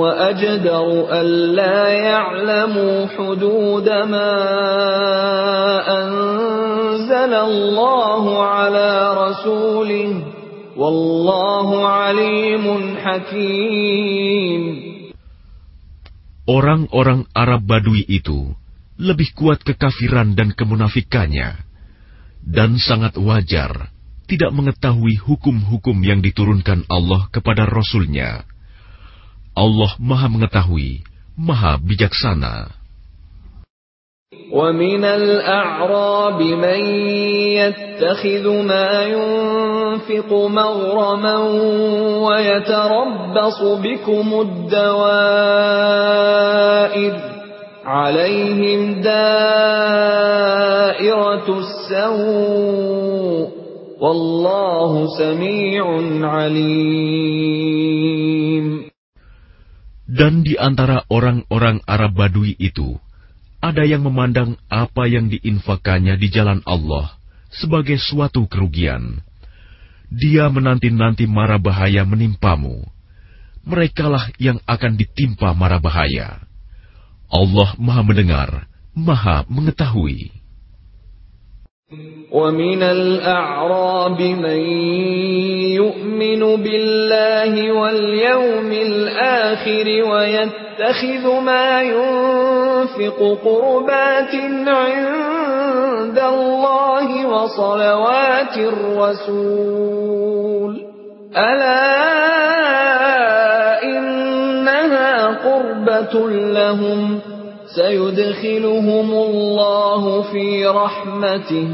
[0.00, 0.86] وأجدر
[1.20, 4.32] ألا يعلموا حدود ما
[6.02, 8.90] أنزل الله على
[9.28, 10.10] رسوله
[10.76, 14.90] والله عليم حكيم
[16.50, 18.50] Orang-orang Arab Badui itu
[19.00, 21.56] lebih kuat kekafiran dan kemunafikannya,
[22.44, 23.88] dan sangat wajar
[24.30, 28.46] tidak mengetahui hukum-hukum yang diturunkan Allah kepada Rasul-Nya.
[29.58, 31.02] Allah Maha Mengetahui,
[31.34, 32.78] Maha Bijaksana.
[34.50, 36.80] ومن الأعراب من
[37.58, 41.36] يتخذ ما ينفق مغرما
[42.26, 45.10] ويتربص بكم الدوائر
[47.84, 49.48] عليهم دائرة
[51.58, 53.46] السوء
[54.00, 55.84] والله سميع
[56.28, 57.40] عليم
[60.10, 62.98] Dan di antara orang-orang Arab Badui itu,
[63.62, 67.14] ada yang memandang apa yang diinfakannya di jalan Allah
[67.54, 69.22] sebagai suatu kerugian.
[70.10, 72.82] Dia menanti-nanti mara bahaya menimpamu.
[73.62, 76.43] Merekalah yang akan ditimpa mara bahaya.
[77.31, 80.31] Allah Maha Mendengar, Maha Mengetahui.
[82.35, 84.59] ومن الأعراب من
[85.79, 94.35] يؤمن بالله واليوم الآخر ويتبع يتخذ ما ينفق قربات
[94.67, 100.01] عند الله وصلوات الرسول
[101.37, 102.14] ألا
[106.54, 107.20] لهم
[107.74, 111.68] سيدخلهم الله في رحمته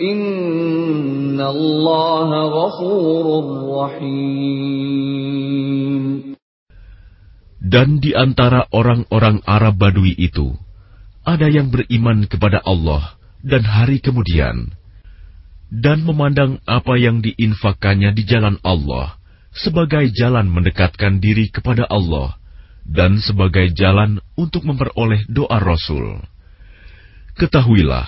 [0.00, 2.28] إن الله
[2.58, 3.26] غفور
[3.82, 5.02] رحيم
[7.72, 10.52] Dan di antara orang-orang Arab Badui itu,
[11.24, 14.76] ada yang beriman kepada Allah dan hari kemudian,
[15.72, 19.16] dan memandang apa yang diinfakannya di jalan Allah
[19.56, 22.36] sebagai jalan mendekatkan diri kepada Allah
[22.87, 26.23] dan sebagai jalan untuk memperoleh doa Rasul.
[27.37, 28.07] Ketahuilah,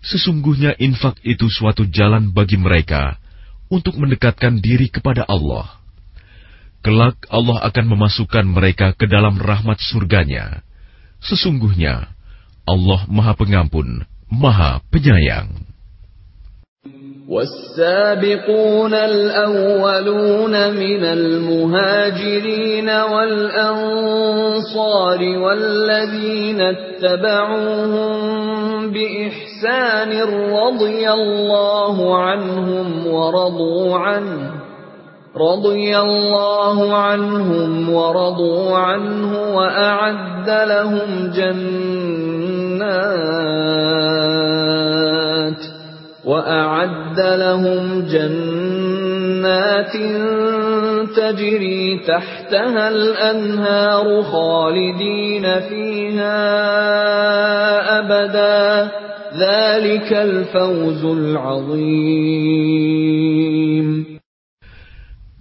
[0.00, 3.20] sesungguhnya infak itu suatu jalan bagi mereka
[3.68, 5.76] untuk mendekatkan diri kepada Allah.
[6.80, 10.64] Kelak Allah akan memasukkan mereka ke dalam rahmat surganya.
[11.20, 12.08] Sesungguhnya
[12.64, 15.67] Allah Maha Pengampun, Maha Penyayang.
[17.28, 24.38] والسابقون الأولون من المهاجرين والأنصار
[25.38, 28.10] والذين اتبعوهم
[28.90, 30.22] بإحسان
[30.52, 34.50] رضي الله عنهم ورضوا عنه
[35.36, 42.38] رضي الله عنهم ورضوا عنه وأعد لهم جنات
[46.27, 49.93] وأعد لهم جنات
[51.15, 56.39] تجري تحتها الأنهار خالدين فيها
[57.99, 58.91] أبدا
[59.35, 62.63] ذلك الفوز العظيم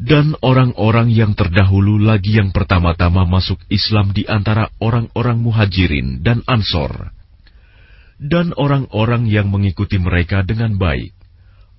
[0.03, 7.16] Dan orang-orang yang terdahulu lagi yang pertama-tama masuk Islam di antara orang-orang muhajirin dan ansor.
[8.18, 11.14] dan orang-orang yang mengikuti mereka dengan baik.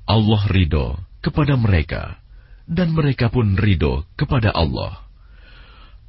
[0.06, 2.22] Allah ridho kepada mereka.
[2.68, 5.02] Dan mereka pun ridho kepada Allah.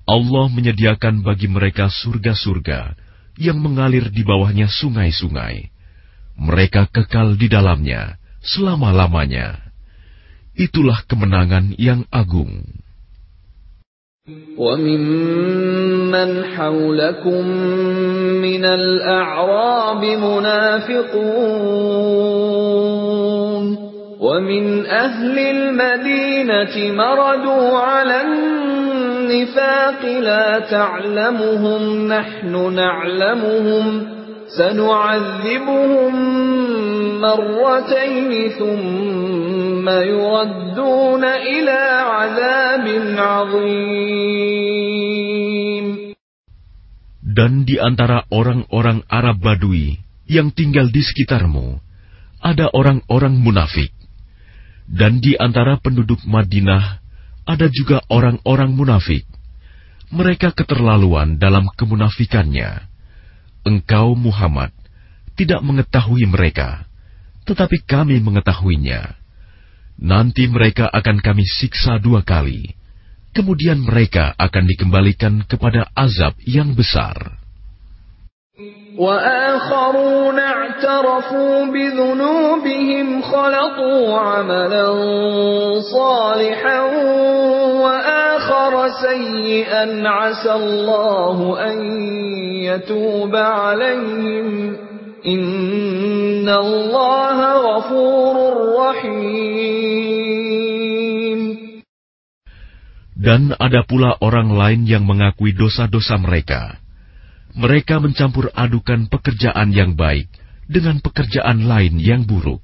[0.09, 2.97] Allah menyediakan bagi mereka surga-surga
[3.37, 5.69] yang mengalir di bawahnya sungai-sungai.
[6.39, 9.59] Mereka kekal di dalamnya selama-lamanya.
[10.55, 12.63] Itulah kemenangan yang agung.
[16.09, 17.47] وممن حولكم
[18.41, 21.09] من الأعراب منافقون
[24.19, 34.07] ومن أهل المدينة مردوا على النفاق لا تعلمهم نحن نعلمهم
[34.57, 36.15] سنعذبهم
[37.21, 42.87] مرتين ثم يردون إلى عذاب
[43.17, 44.59] عظيم
[47.29, 51.77] Dan di antara orang-orang Arab Badui yang tinggal di sekitarmu,
[52.41, 53.93] ada orang-orang munafik.
[54.89, 56.97] Dan di antara penduduk Madinah,
[57.45, 59.29] ada juga orang-orang munafik.
[60.09, 62.89] Mereka keterlaluan dalam kemunafikannya.
[63.61, 64.73] Engkau, Muhammad,
[65.37, 66.89] tidak mengetahui mereka,
[67.45, 69.21] tetapi kami mengetahuinya.
[70.01, 72.73] Nanti mereka akan kami siksa dua kali,
[73.34, 77.44] kemudian mereka akan dikembalikan kepada azab yang besar.
[78.98, 84.86] وآخرون اعترفوا بذنوبهم خلطوا عملا
[85.80, 86.80] صالحا
[87.82, 91.38] وآخر سيئا عسى الله
[91.70, 91.78] أن
[92.62, 94.76] يتوب عليهم
[95.26, 98.36] إن الله غفور
[98.78, 100.27] رحيم
[103.19, 106.79] dan ada pula orang lain yang mengakui dosa-dosa mereka.
[107.51, 110.31] Mereka mencampur adukan pekerjaan yang baik
[110.71, 112.63] dengan pekerjaan lain yang buruk.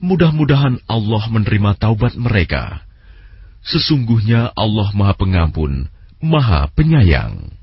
[0.00, 2.88] Mudah-mudahan Allah menerima taubat mereka.
[3.60, 5.92] Sesungguhnya Allah Maha Pengampun,
[6.24, 7.59] Maha Penyayang.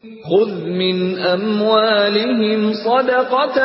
[0.00, 3.58] خذ من أموالهم صدقة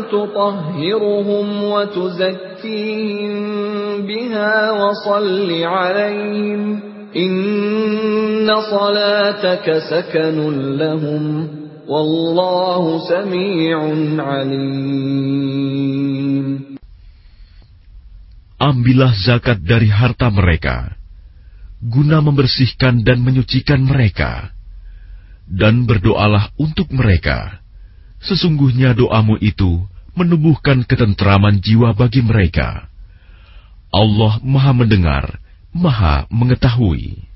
[0.00, 3.36] تطهرهم وتزكيهم
[4.06, 6.80] بها وصل عليهم
[7.16, 10.38] إن صلاتك سكن
[10.80, 11.48] لهم
[11.84, 13.78] والله سميع
[14.24, 15.76] عليم
[18.56, 20.96] Ambillah zakat dari harta mereka,
[21.84, 24.55] guna membersihkan dan menyucikan mereka.
[25.46, 27.62] Dan berdoalah untuk mereka.
[28.18, 29.86] Sesungguhnya doamu itu
[30.18, 32.90] menumbuhkan ketentraman jiwa bagi mereka.
[33.94, 35.38] Allah Maha Mendengar,
[35.70, 37.35] Maha Mengetahui.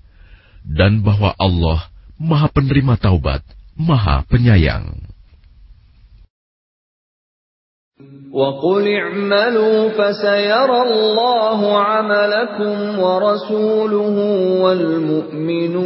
[0.66, 1.88] dan bahwa Allah
[2.18, 3.44] Maha Penerima Taubat,
[3.76, 5.06] Maha Penyayang.
[8.36, 14.16] وَقُلِ اعْمَلُوا فَسَيَرَى اللَّهُ عَمَلَكُمْ وَرَسُولُهُ
[14.60, 15.76] وَالْمُؤْمِنُونَ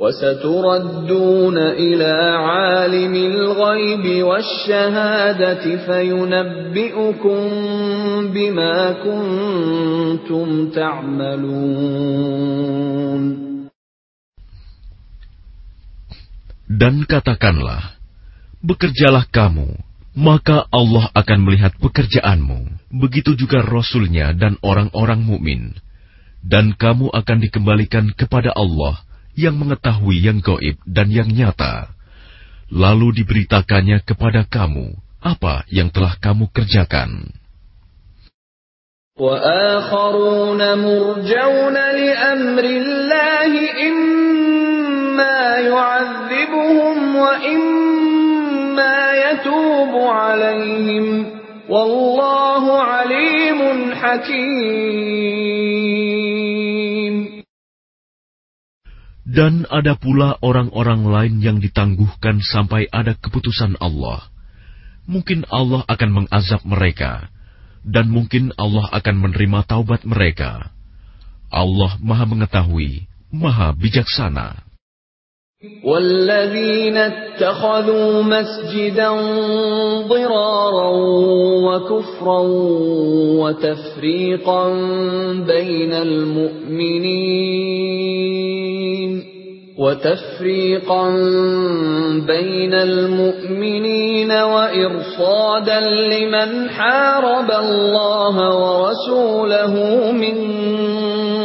[0.00, 7.40] وستردون إلى عالم الغيب والشهادة فينبئكم
[8.34, 12.26] بما كنتم تعملون
[16.66, 17.94] Dan katakanlah,
[18.58, 19.80] bekerjalah kamu,
[20.18, 22.90] maka Allah akan melihat pekerjaanmu.
[22.90, 25.78] Begitu juga Rasulnya dan orang-orang mukmin,
[26.42, 29.06] dan kamu akan dikembalikan kepada Allah
[29.40, 31.92] yang mengetahui yang goib dan yang nyata,
[32.72, 37.30] lalu diberitakannya kepada kamu apa yang telah kamu kerjakan.
[39.16, 43.52] وآخرون مرجون لأمر الله
[43.88, 51.06] إما يعذبهم وإما يتوب عليهم
[51.68, 53.60] والله عليم
[53.94, 55.56] حكيم
[59.30, 64.22] Dan ada pula orang-orang lain yang ditangguhkan sampai ada keputusan Allah.
[65.10, 67.26] Mungkin Allah akan mengazab mereka,
[67.82, 70.70] dan mungkin Allah akan menerima taubat mereka.
[71.50, 74.66] Allah Maha Mengetahui, Maha Bijaksana.
[75.84, 79.10] والذين اتخذوا مسجدا
[80.04, 80.90] ضرارا
[81.66, 82.40] وكفرا
[83.40, 84.68] وتفريقا
[85.48, 87.56] بين المؤمنين
[89.81, 91.09] وتفريقا
[92.27, 99.73] بين المؤمنين وإرصادا لمن حارب الله ورسوله
[100.11, 100.37] من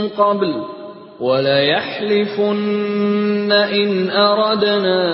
[0.08, 0.54] قبل
[1.20, 2.62] وليحلفن
[3.52, 5.04] إن أردنا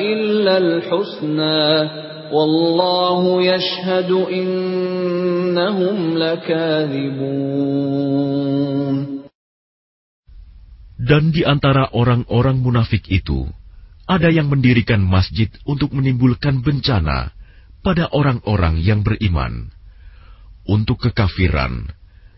[0.00, 1.90] إلا الحسنى
[2.32, 7.62] والله يشهد إنهم لكاذبون
[11.02, 13.50] Dan di antara orang-orang munafik itu,
[14.06, 17.34] ada yang mendirikan masjid untuk menimbulkan bencana
[17.82, 19.74] pada orang-orang yang beriman,
[20.62, 21.90] untuk kekafiran,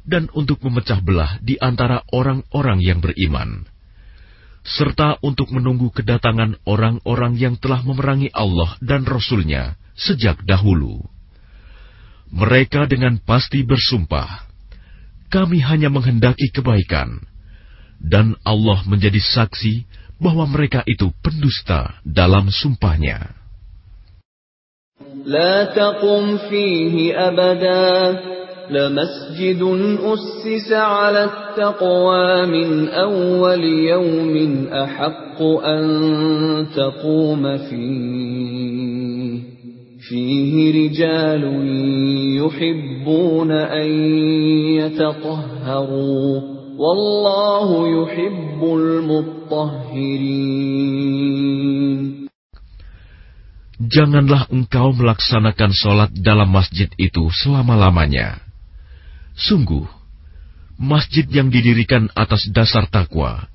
[0.08, 3.68] dan untuk memecah belah di antara orang-orang yang beriman,
[4.64, 11.04] serta untuk menunggu kedatangan orang-orang yang telah memerangi Allah dan Rasul-Nya sejak dahulu.
[12.32, 14.48] Mereka dengan pasti bersumpah,
[15.28, 17.33] "Kami hanya menghendaki kebaikan."
[18.03, 19.83] dan Allah menjadi saksi
[20.19, 23.39] bahwa mereka itu pendusta dalam sumpahnya.
[25.25, 28.19] لا تقم فيه أبدا
[28.69, 29.61] لمسجد
[30.03, 35.81] أسس على التقوى من أول يوم أحق أن
[36.75, 39.39] تقوم فيه
[40.09, 40.53] فيه
[40.85, 41.43] رجال
[42.37, 43.89] يحبون أن
[44.79, 50.34] يتطهروا Wallahu yuhibbul mutahhirin.
[53.78, 58.42] Janganlah engkau melaksanakan sholat dalam masjid itu selama-lamanya.
[59.38, 59.86] Sungguh,
[60.78, 63.46] masjid yang didirikan atas dasar takwa,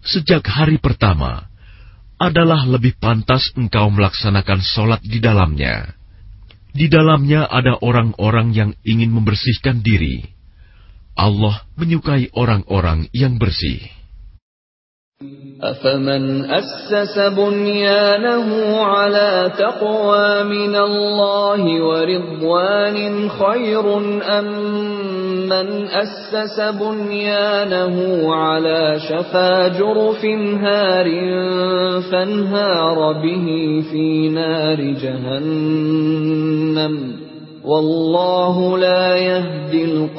[0.00, 1.52] sejak hari pertama,
[2.16, 5.92] adalah lebih pantas engkau melaksanakan sholat di dalamnya.
[6.72, 10.33] Di dalamnya ada orang-orang yang ingin membersihkan diri
[11.19, 13.99] Allah menyukai orang-orang yang bersih.
[15.63, 23.97] أفمن أسس بنيانه على تقوى من الله ورضوان خير
[24.39, 24.45] أم
[25.49, 27.95] من أسس بنيانه
[28.35, 30.25] على شفا جرف
[30.63, 31.07] هار
[32.11, 33.47] فانهار به
[33.91, 36.09] في نار جهنم
[37.64, 40.12] Wallahu la yahdil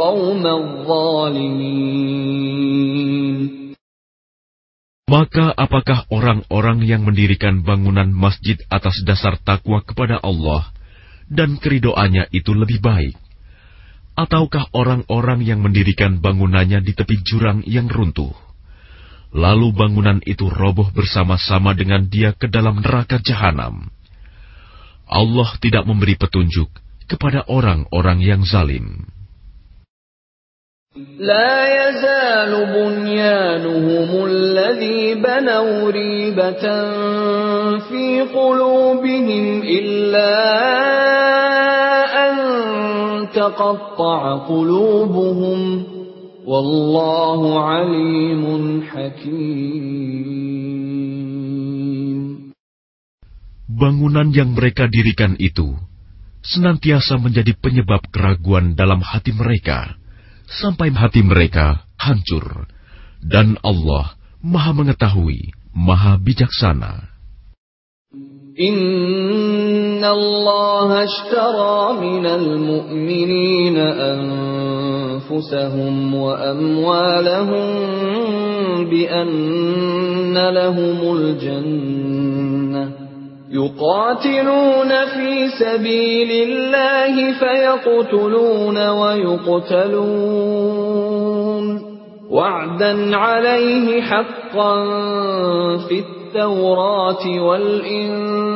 [5.05, 10.73] Maka apakah orang-orang yang mendirikan bangunan masjid atas dasar takwa kepada Allah
[11.30, 13.13] dan keridoannya itu lebih baik?
[14.17, 18.34] Ataukah orang-orang yang mendirikan bangunannya di tepi jurang yang runtuh?
[19.38, 23.85] Lalu bangunan itu roboh bersama-sama dengan dia ke dalam neraka jahanam.
[25.05, 29.10] Allah tidak memberi petunjuk kepada orang-orang yang zalim.
[31.22, 36.64] لا يزال بنيانهم الذي بنوا ريبة
[37.78, 40.35] في قلوبهم إلا
[42.27, 42.35] أن
[43.31, 45.85] تقطع قلوبهم
[46.47, 48.44] والله عليم
[48.82, 50.31] حكيم
[53.70, 55.72] Bangunan yang mereka dirikan itu
[56.45, 59.97] senantiasa menjadi penyebab keraguan dalam hati mereka
[60.45, 62.69] sampai hati mereka hancur.
[63.26, 64.13] Dan Allah
[64.45, 67.09] maha mengetahui, maha bijaksana.
[68.55, 73.85] Inna Allah ashtara minal mu'minina
[74.15, 77.67] anfusahum wa amwalahum
[78.88, 82.55] bi anna lahumul jannah.
[83.51, 90.45] يقاتلون في سبيل الله فيقتلون ويقتلون.
[92.31, 94.76] وعدا عليه حقا
[95.77, 98.51] في التوراة والإنجيل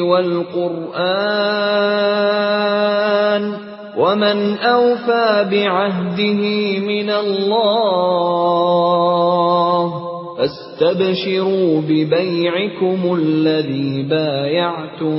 [0.00, 1.44] والقرآن.
[3.98, 6.42] ومن أوفى بعهده
[6.78, 8.54] من الله
[10.39, 15.17] فاستبشروا ببيعكم الذي بايعتم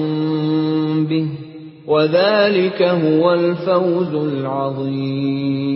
[1.06, 1.28] به
[1.86, 5.70] وذلك هو الفوز العظيم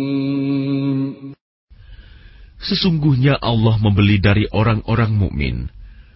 [2.64, 5.68] Sesungguhnya Allah membeli dari orang-orang mukmin,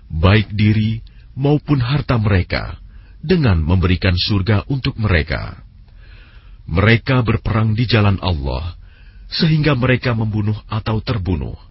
[0.09, 1.05] baik diri
[1.36, 2.81] maupun harta mereka,
[3.20, 5.61] dengan memberikan surga untuk mereka.
[6.65, 8.81] Mereka berperang di jalan Allah,
[9.28, 11.69] sehingga mereka membunuh atau terbunuh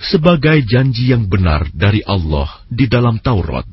[0.00, 3.68] sebagai janji yang benar dari Allah di dalam Taurat,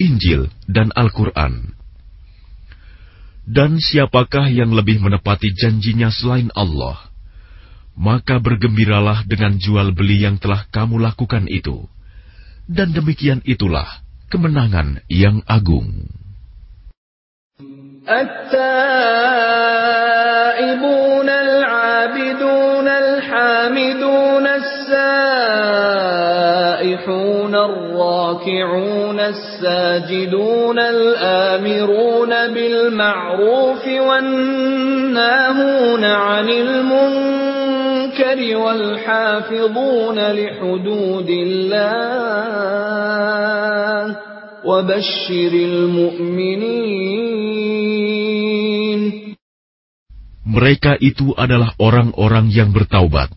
[0.00, 1.76] Injil, dan Al-Quran.
[3.46, 6.98] Dan siapakah yang lebih menepati janjinya selain Allah?
[7.94, 11.86] Maka bergembiralah dengan jual beli yang telah kamu lakukan itu.
[12.66, 13.86] Dan demikian itulah
[14.28, 16.10] kemenangan yang agung.
[18.06, 18.86] التائبون
[21.28, 24.39] العابدون الحامدون
[26.80, 42.06] السائحون الراكعون الساجدون الآمرون بالمعروف والناهون عن المنكر والحافظون لحدود الله
[44.64, 46.96] وبشر المؤمنين
[50.46, 53.28] Mereka itu adalah orang-orang yang bertaubat,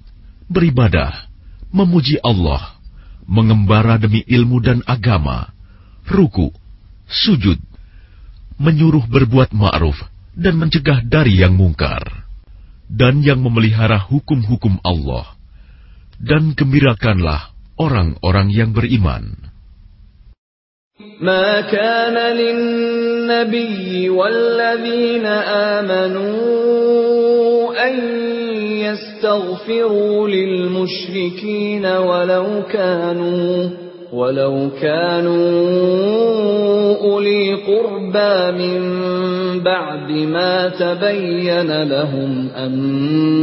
[0.48, 1.28] beribadah,
[1.74, 2.73] memuji Allah,
[3.30, 5.54] mengembara demi ilmu dan agama,
[6.10, 6.50] ruku,
[7.06, 7.62] sujud,
[8.58, 9.98] menyuruh berbuat ma'ruf
[10.34, 12.26] dan mencegah dari yang mungkar,
[12.90, 15.38] dan yang memelihara hukum-hukum Allah,
[16.18, 19.50] dan gembirakanlah orang-orang yang beriman.
[21.00, 25.26] ما كان للنبي والذين
[25.80, 27.53] آمنوا
[27.84, 28.00] أن
[28.88, 33.70] يستغفروا للمشركين ولو كانوا
[34.14, 35.40] ولو كانوا
[36.98, 38.80] أولي قربى من
[39.60, 43.38] بعد ما تبين لهم أنهم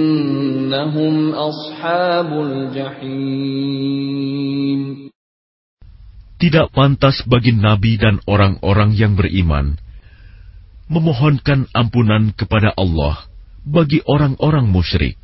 [1.34, 3.76] أصحاب الجحيم
[6.36, 9.80] Tidak pantas bagi nabi dan orang-orang yang beriman
[10.84, 13.24] memohonkan ampunan kepada Allah
[13.66, 15.18] bagi orang-orang musyrik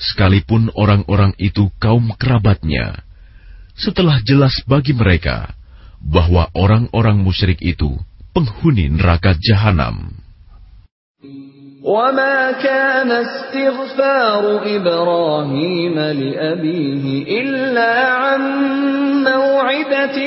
[0.00, 3.04] sekalipun orang-orang itu kaum kerabatnya,
[3.76, 5.52] setelah jelas bagi mereka
[6.00, 8.00] bahwa orang-orang musyrik itu
[8.32, 10.16] penghuni neraka jahanam.
[11.80, 14.44] وما كان استغفار
[14.76, 17.04] إبراهيم لأبيه
[17.40, 18.42] إلا عن
[19.24, 20.18] موعدة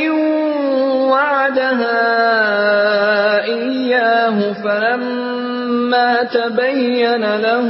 [1.13, 2.01] وعدها
[3.45, 5.26] إياه فلما
[6.23, 7.67] تبين له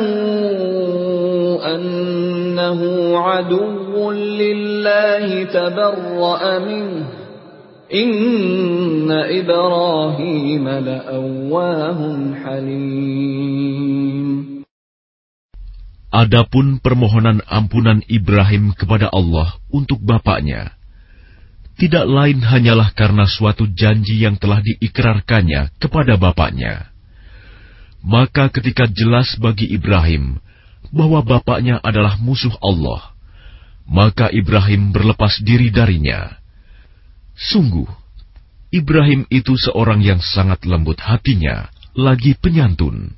[1.76, 2.80] أنه
[3.18, 7.06] عدو لله تبرأ منه
[7.94, 12.00] إن إبراهيم لأواه
[12.44, 13.74] حليم
[16.14, 20.78] Adapun permohonan ampunan Ibrahim kepada Allah untuk bapaknya,
[21.74, 26.87] tidak lain hanyalah karena suatu janji yang telah diikrarkannya kepada bapaknya.
[28.05, 30.39] Maka ketika jelas bagi Ibrahim
[30.95, 33.13] bahwa bapaknya adalah musuh Allah,
[33.85, 36.39] maka Ibrahim berlepas diri darinya.
[37.35, 37.89] Sungguh,
[38.71, 43.18] Ibrahim itu seorang yang sangat lembut hatinya, lagi penyantun.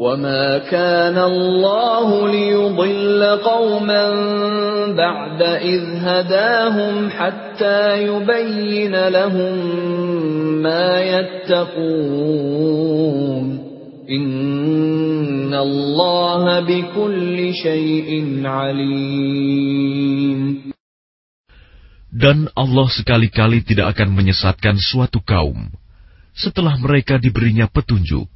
[0.00, 4.04] وما كان الله ليضل قوما
[4.96, 9.54] بعد إذ هداهم حتى يبين لهم
[10.62, 12.60] ما يتقون
[14.10, 18.10] إن الله بكل شيء
[18.44, 20.40] عليم
[22.10, 25.70] Dan Allah sekali-kali tidak akan menyesatkan suatu kaum
[26.34, 28.26] setelah mereka diberinya petunjuk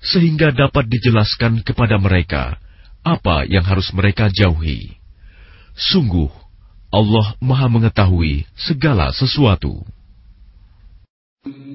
[0.00, 2.56] sehingga dapat dijelaskan kepada mereka
[3.04, 4.96] apa yang harus mereka jauhi.
[5.76, 6.28] Sungguh,
[6.92, 9.80] Allah Maha Mengetahui segala sesuatu.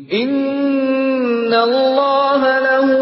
[0.05, 2.95] Inna Allah lahu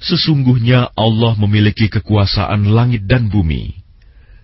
[0.00, 3.78] Sesungguhnya Allah memiliki kekuasaan langit dan bumi.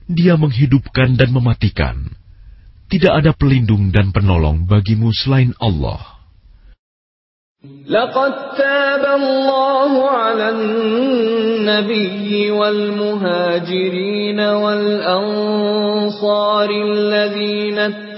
[0.06, 2.06] Dia menghidupkan dan mematikan.
[2.86, 6.16] Tidak ada pelindung dan penolong bagimu selain Allah.
[7.88, 15.50] لقد تاب الله على النبي والمهاجرين والأنصار
[16.70, 17.78] الذين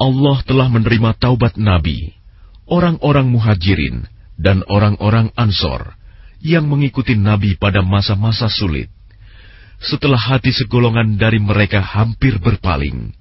[0.00, 2.16] Allah telah menerima taubat Nabi,
[2.64, 4.08] orang-orang muhajirin,
[4.40, 5.92] dan orang-orang Ansor
[6.40, 8.88] yang mengikuti Nabi pada masa-masa sulit.
[9.80, 13.12] Setelah hati segolongan dari mereka hampir berpaling,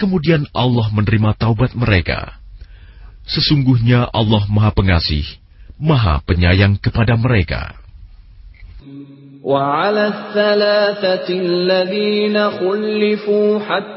[0.00, 2.40] kemudian Allah menerima taubat mereka.
[3.28, 5.24] Sesungguhnya Allah Maha Pengasih,
[5.76, 7.76] Maha Penyayang kepada mereka.
[9.46, 13.96] وعلى الثلاثة الذين خلفوا حتى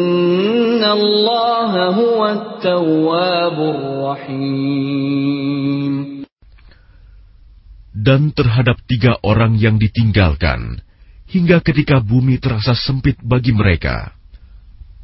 [7.91, 10.81] Dan terhadap tiga orang yang ditinggalkan,
[11.29, 14.15] hingga ketika bumi terasa sempit bagi mereka.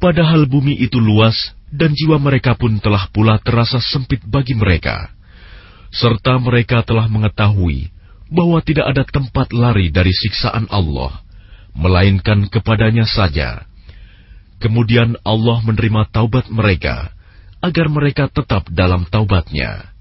[0.00, 1.36] Padahal bumi itu luas
[1.68, 5.12] dan jiwa mereka pun telah pula terasa sempit bagi mereka.
[5.92, 7.92] Serta mereka telah mengetahui
[8.28, 11.24] bahwa tidak ada tempat lari dari siksaan Allah,
[11.76, 13.67] melainkan kepadanya saja.
[14.63, 17.11] Kemudian Allah menerima taubat mereka,
[17.59, 19.91] agar mereka tetap dalam taubatnya.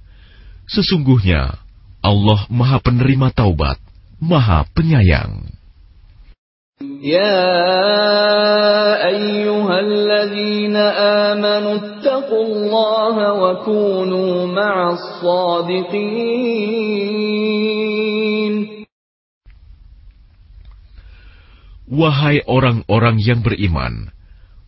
[0.70, 1.58] Sesungguhnya
[2.02, 3.78] Allah Maha Penerima Taubat,
[4.22, 5.62] Maha Penyayang.
[7.02, 7.46] يا
[9.06, 10.76] أيها الذين
[11.30, 16.42] آمنوا اتقوا الله وكونوا مع الصادقين
[21.92, 24.08] Wahai orang-orang yang beriman,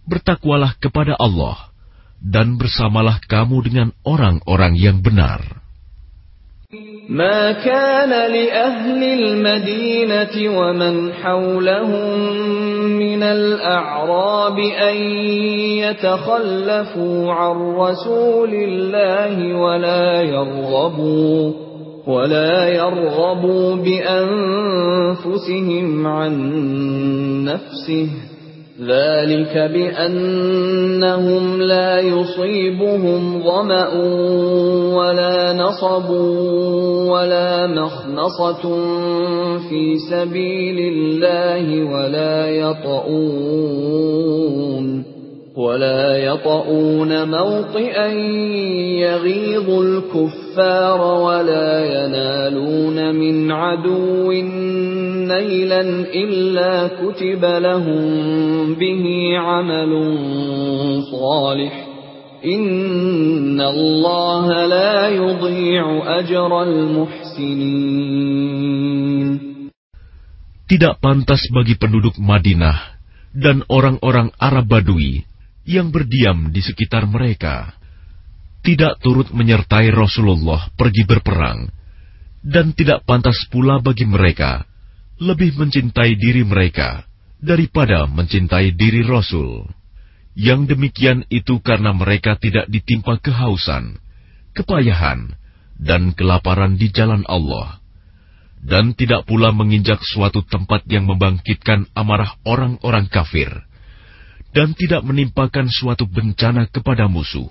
[0.09, 1.72] bertakwalah kepada Allah,
[2.20, 5.64] dan bersamalah kamu dengan orang-orang yang benar.
[7.09, 12.18] ما كان لأهل المدينة ومن حولهم
[12.98, 14.97] من الأعراب أن
[15.85, 21.52] يتخلفوا عن رسول الله ولا يرغبوا
[22.06, 23.76] ولا يرغبوا
[25.14, 26.35] بأنفسهم عن
[27.44, 28.09] نفسه
[28.80, 33.93] ذلك بأنهم لا يصيبهم ظمأ
[34.95, 36.10] ولا نصب
[37.11, 38.61] ولا مخنصة
[39.69, 43.89] في سبيل الله ولا يطؤون.
[45.59, 48.06] ولا يطؤون موطئا
[49.06, 54.32] يغيظ الكفار ولا ينالون من عدو
[55.31, 58.05] نيلا إلا كتب لهم
[58.74, 59.05] به
[59.39, 59.93] عمل
[61.10, 61.86] صالح
[62.44, 68.14] إن الله لا يضيع أجر المحسنين
[70.64, 72.97] Tidak pantas bagi penduduk Madinah
[73.36, 75.27] dan orang-orang Arab Badui
[75.69, 77.77] yang berdiam di sekitar mereka,
[78.65, 81.69] tidak turut menyertai Rasulullah pergi berperang,
[82.41, 84.65] dan tidak pantas pula bagi mereka
[85.21, 87.05] lebih mencintai diri mereka
[87.37, 89.69] daripada mencintai diri Rasul.
[90.33, 93.99] Yang demikian itu karena mereka tidak ditimpa kehausan,
[94.57, 95.35] kepayahan,
[95.75, 97.77] dan kelaparan di jalan Allah,
[98.63, 103.68] dan tidak pula menginjak suatu tempat yang membangkitkan amarah orang-orang kafir
[104.49, 107.49] dan tidak menimpakan suatu bencana kepada musuh,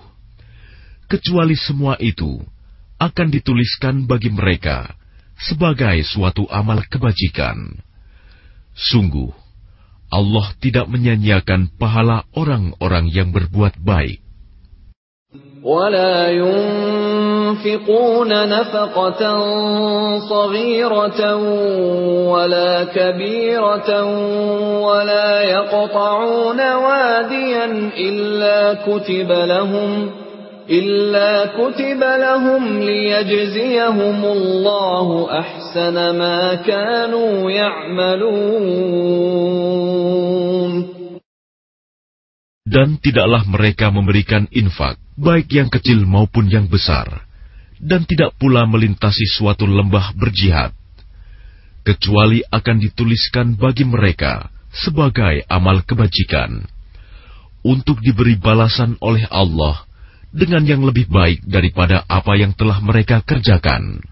[1.07, 2.43] kecuali semua itu
[2.99, 4.91] akan dituliskan bagi mereka
[5.39, 7.79] sebagai suatu amal kebajikan.
[8.75, 9.31] Sungguh,
[10.11, 14.19] Allah tidak menyanyiakan pahala orang-orang yang berbuat baik.
[17.48, 19.22] ولا ينفقون نفقة
[20.28, 21.36] صغيرة
[22.28, 24.04] ولا كبيرة
[24.80, 27.64] ولا يقطعون واديا
[27.98, 30.10] إلا كتب لهم
[30.70, 39.04] إلا كتب لهم ليجزيهم الله أحسن ما كانوا يعملون
[42.64, 47.22] Dan tidaklah mereka memberikan infak, baik yang kecil maupun yang besar,
[47.80, 50.72] dan tidak pula melintasi suatu lembah berjihad,
[51.84, 56.64] kecuali akan dituliskan bagi mereka sebagai amal kebajikan,
[57.62, 59.86] untuk diberi balasan oleh Allah
[60.34, 64.02] dengan yang lebih baik daripada apa yang telah mereka kerjakan.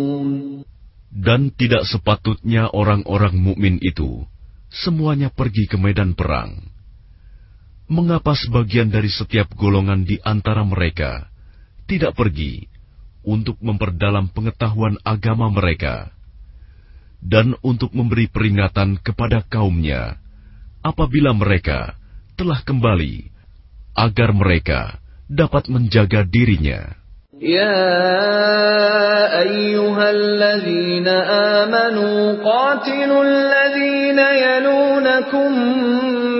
[1.21, 4.25] Dan tidak sepatutnya orang-orang mukmin itu
[4.73, 6.65] semuanya pergi ke medan perang.
[7.85, 11.29] Mengapa sebagian dari setiap golongan di antara mereka
[11.85, 12.65] tidak pergi
[13.21, 16.09] untuk memperdalam pengetahuan agama mereka?
[17.21, 20.17] dan untuk memberi peringatan kepada kaumnya
[20.81, 21.93] apabila mereka
[22.33, 23.29] telah kembali,
[23.93, 24.97] agar mereka
[25.29, 26.97] dapat menjaga dirinya.
[27.40, 27.92] يا
[29.42, 31.08] أيها الذين
[31.58, 35.52] آمنوا قاتلوا الذين يلونكم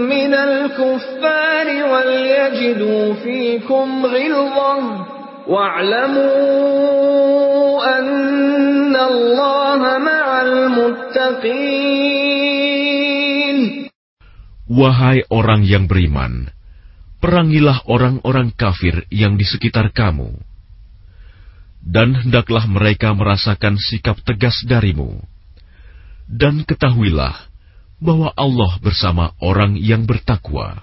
[0.08, 5.06] من الكفار وليجدوا فيكم غلظة
[5.48, 6.26] واعلموا
[7.98, 10.26] أن الله مع
[14.66, 16.52] Wahai orang yang beriman,
[17.22, 20.34] perangilah orang-orang kafir yang di sekitar kamu,
[21.82, 25.22] dan hendaklah mereka merasakan sikap tegas darimu.
[26.26, 27.46] Dan ketahuilah
[28.02, 30.82] bahwa Allah bersama orang yang bertakwa.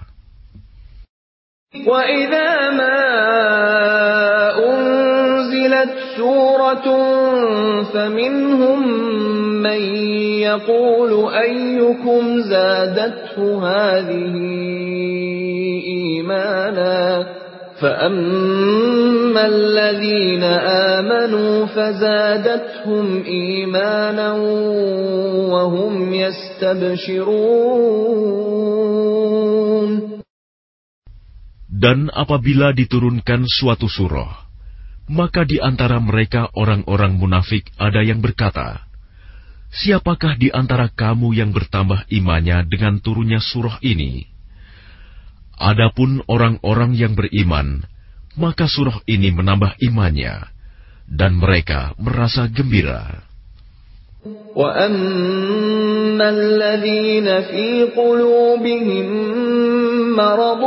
[1.74, 3.00] وَإِذَا مَا
[4.54, 6.86] أُنزِلَتْ سُورَةٌ
[7.94, 8.88] فمنهم
[9.62, 9.80] من
[10.40, 14.34] يقول أيكم زادته هذه
[15.86, 17.26] إيمانا
[17.78, 20.44] فأما الذين
[20.94, 24.32] آمنوا فزادتهم إيمانا
[25.50, 27.74] وهم يستبشرون
[31.74, 34.48] Dan apabila diturunkan suatu surah,
[35.12, 38.88] maka di antara mereka orang-orang munafik ada yang berkata,
[39.74, 44.24] Siapakah di antara kamu yang bertambah imannya dengan turunnya surah ini?
[45.58, 47.86] Adapun orang-orang yang beriman,
[48.34, 50.50] maka surah ini menambah imannya,
[51.06, 53.22] dan mereka merasa gembira.
[54.56, 59.08] وَأَمَّا الَّذِينَ فِي قُلُوبِهِم
[60.16, 60.62] مَّرَضٌ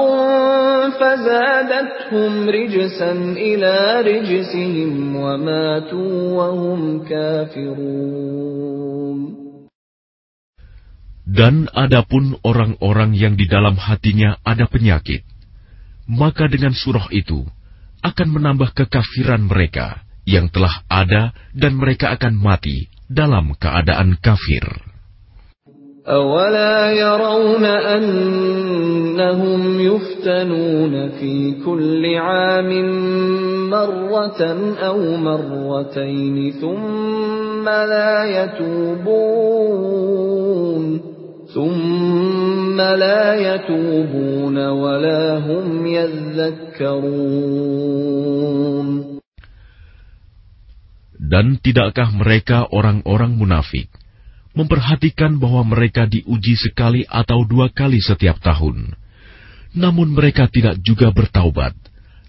[0.99, 8.57] فَزَادَتْهُمْ رِجْسًا إِلَىٰ رِجْسِهِمْ وَمَاتُوا وَهُمْ كَافِرُونَ
[11.27, 15.27] Dan adapun orang-orang yang di dalam hatinya ada penyakit,
[16.07, 17.43] maka dengan surah itu
[17.99, 24.87] akan menambah kekafiran mereka yang telah ada dan mereka akan mati dalam keadaan kafir.
[26.07, 32.71] أولا يرون أنهم يفتنون في كل عام
[33.69, 34.41] مرة
[34.87, 39.97] أو مرتين ثم لا يتوبون
[41.51, 47.27] ثم لا يتوبون ولا هم يذكرون
[51.27, 53.91] Dan tidakkah mereka orang-orang munafik
[54.55, 58.95] memperhatikan bahwa mereka diuji sekali atau dua kali setiap tahun,
[59.75, 61.75] namun mereka tidak juga bertaubat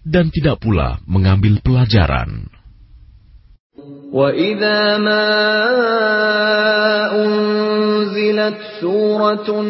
[0.02, 2.51] dan tidak pula mengambil pelajaran.
[4.13, 5.25] وَإِذَا مَا
[7.25, 9.61] أُنزِلَتْ سُورَةٌ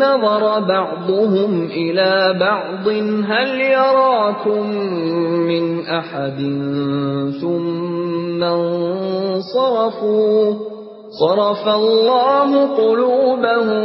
[0.00, 2.88] نَظَرَ بَعْضُهُمْ إِلَى بَعْضٍ
[3.28, 4.66] هَلْ يَرَاكُم
[5.52, 6.38] مِّنْ أَحَدٍ
[7.40, 10.38] ثُمَّ انصَرَفُوا
[11.20, 13.84] صَرَفَ اللَّهُ قُلُوبَهُم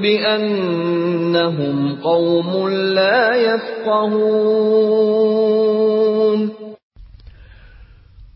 [0.00, 4.70] بِأَنَّهُمْ قَوْمٌ لَّا يَفْقَهُونَ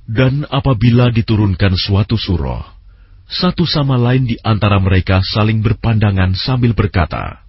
[0.05, 2.77] Dan apabila diturunkan suatu surah,
[3.25, 7.41] satu sama lain di antara mereka saling berpandangan sambil berkata,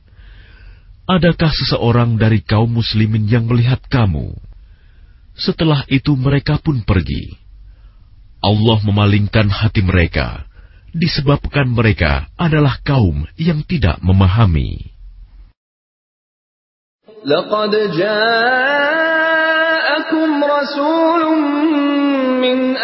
[1.06, 4.34] Adakah seseorang dari kaum muslimin yang melihat kamu?
[5.36, 7.36] Setelah itu mereka pun pergi.
[8.41, 10.48] Allah memalingkan hati mereka,
[10.95, 14.95] disebabkan mereka adalah kaum yang tidak memahami.
[20.65, 21.23] رسول
[22.41, 22.77] من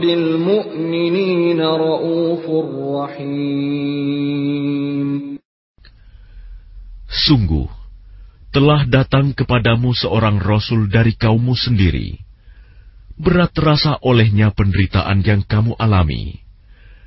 [0.00, 2.44] بالمؤمنين رؤوف
[3.02, 4.76] رحيم
[7.26, 7.66] Sungguh,
[8.54, 12.22] telah datang kepadamu seorang rasul dari kaummu sendiri.
[13.21, 16.41] berat terasa olehnya penderitaan yang kamu alami.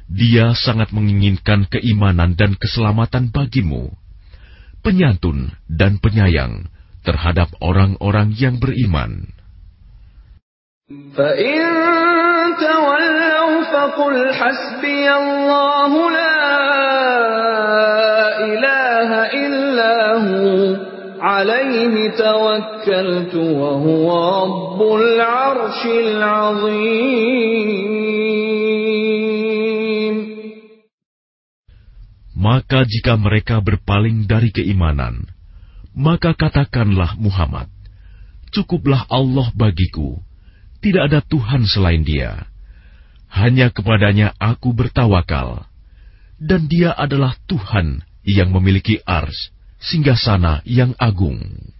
[0.07, 3.91] Dia sangat menginginkan keimanan dan keselamatan bagimu,
[4.85, 6.71] penyantun dan penyayang
[7.03, 9.27] terhadap orang-orang yang beriman.
[20.15, 20.64] Allah
[21.34, 24.08] عَلَيْهِ تَوَكَّلْتُ وَهُوَ
[24.44, 27.80] رَبُّ الْعَرْشِ الْعَظِيمِ
[32.40, 35.28] Maka jika mereka berpaling dari keimanan,
[35.92, 37.68] maka katakanlah Muhammad,
[38.56, 40.24] cukuplah Allah bagiku,
[40.80, 42.48] tidak ada Tuhan selain dia.
[43.28, 45.68] Hanya kepadanya aku bertawakal,
[46.40, 49.52] dan dia adalah Tuhan yang memiliki ars,
[49.85, 51.74] singgah sana yang agung.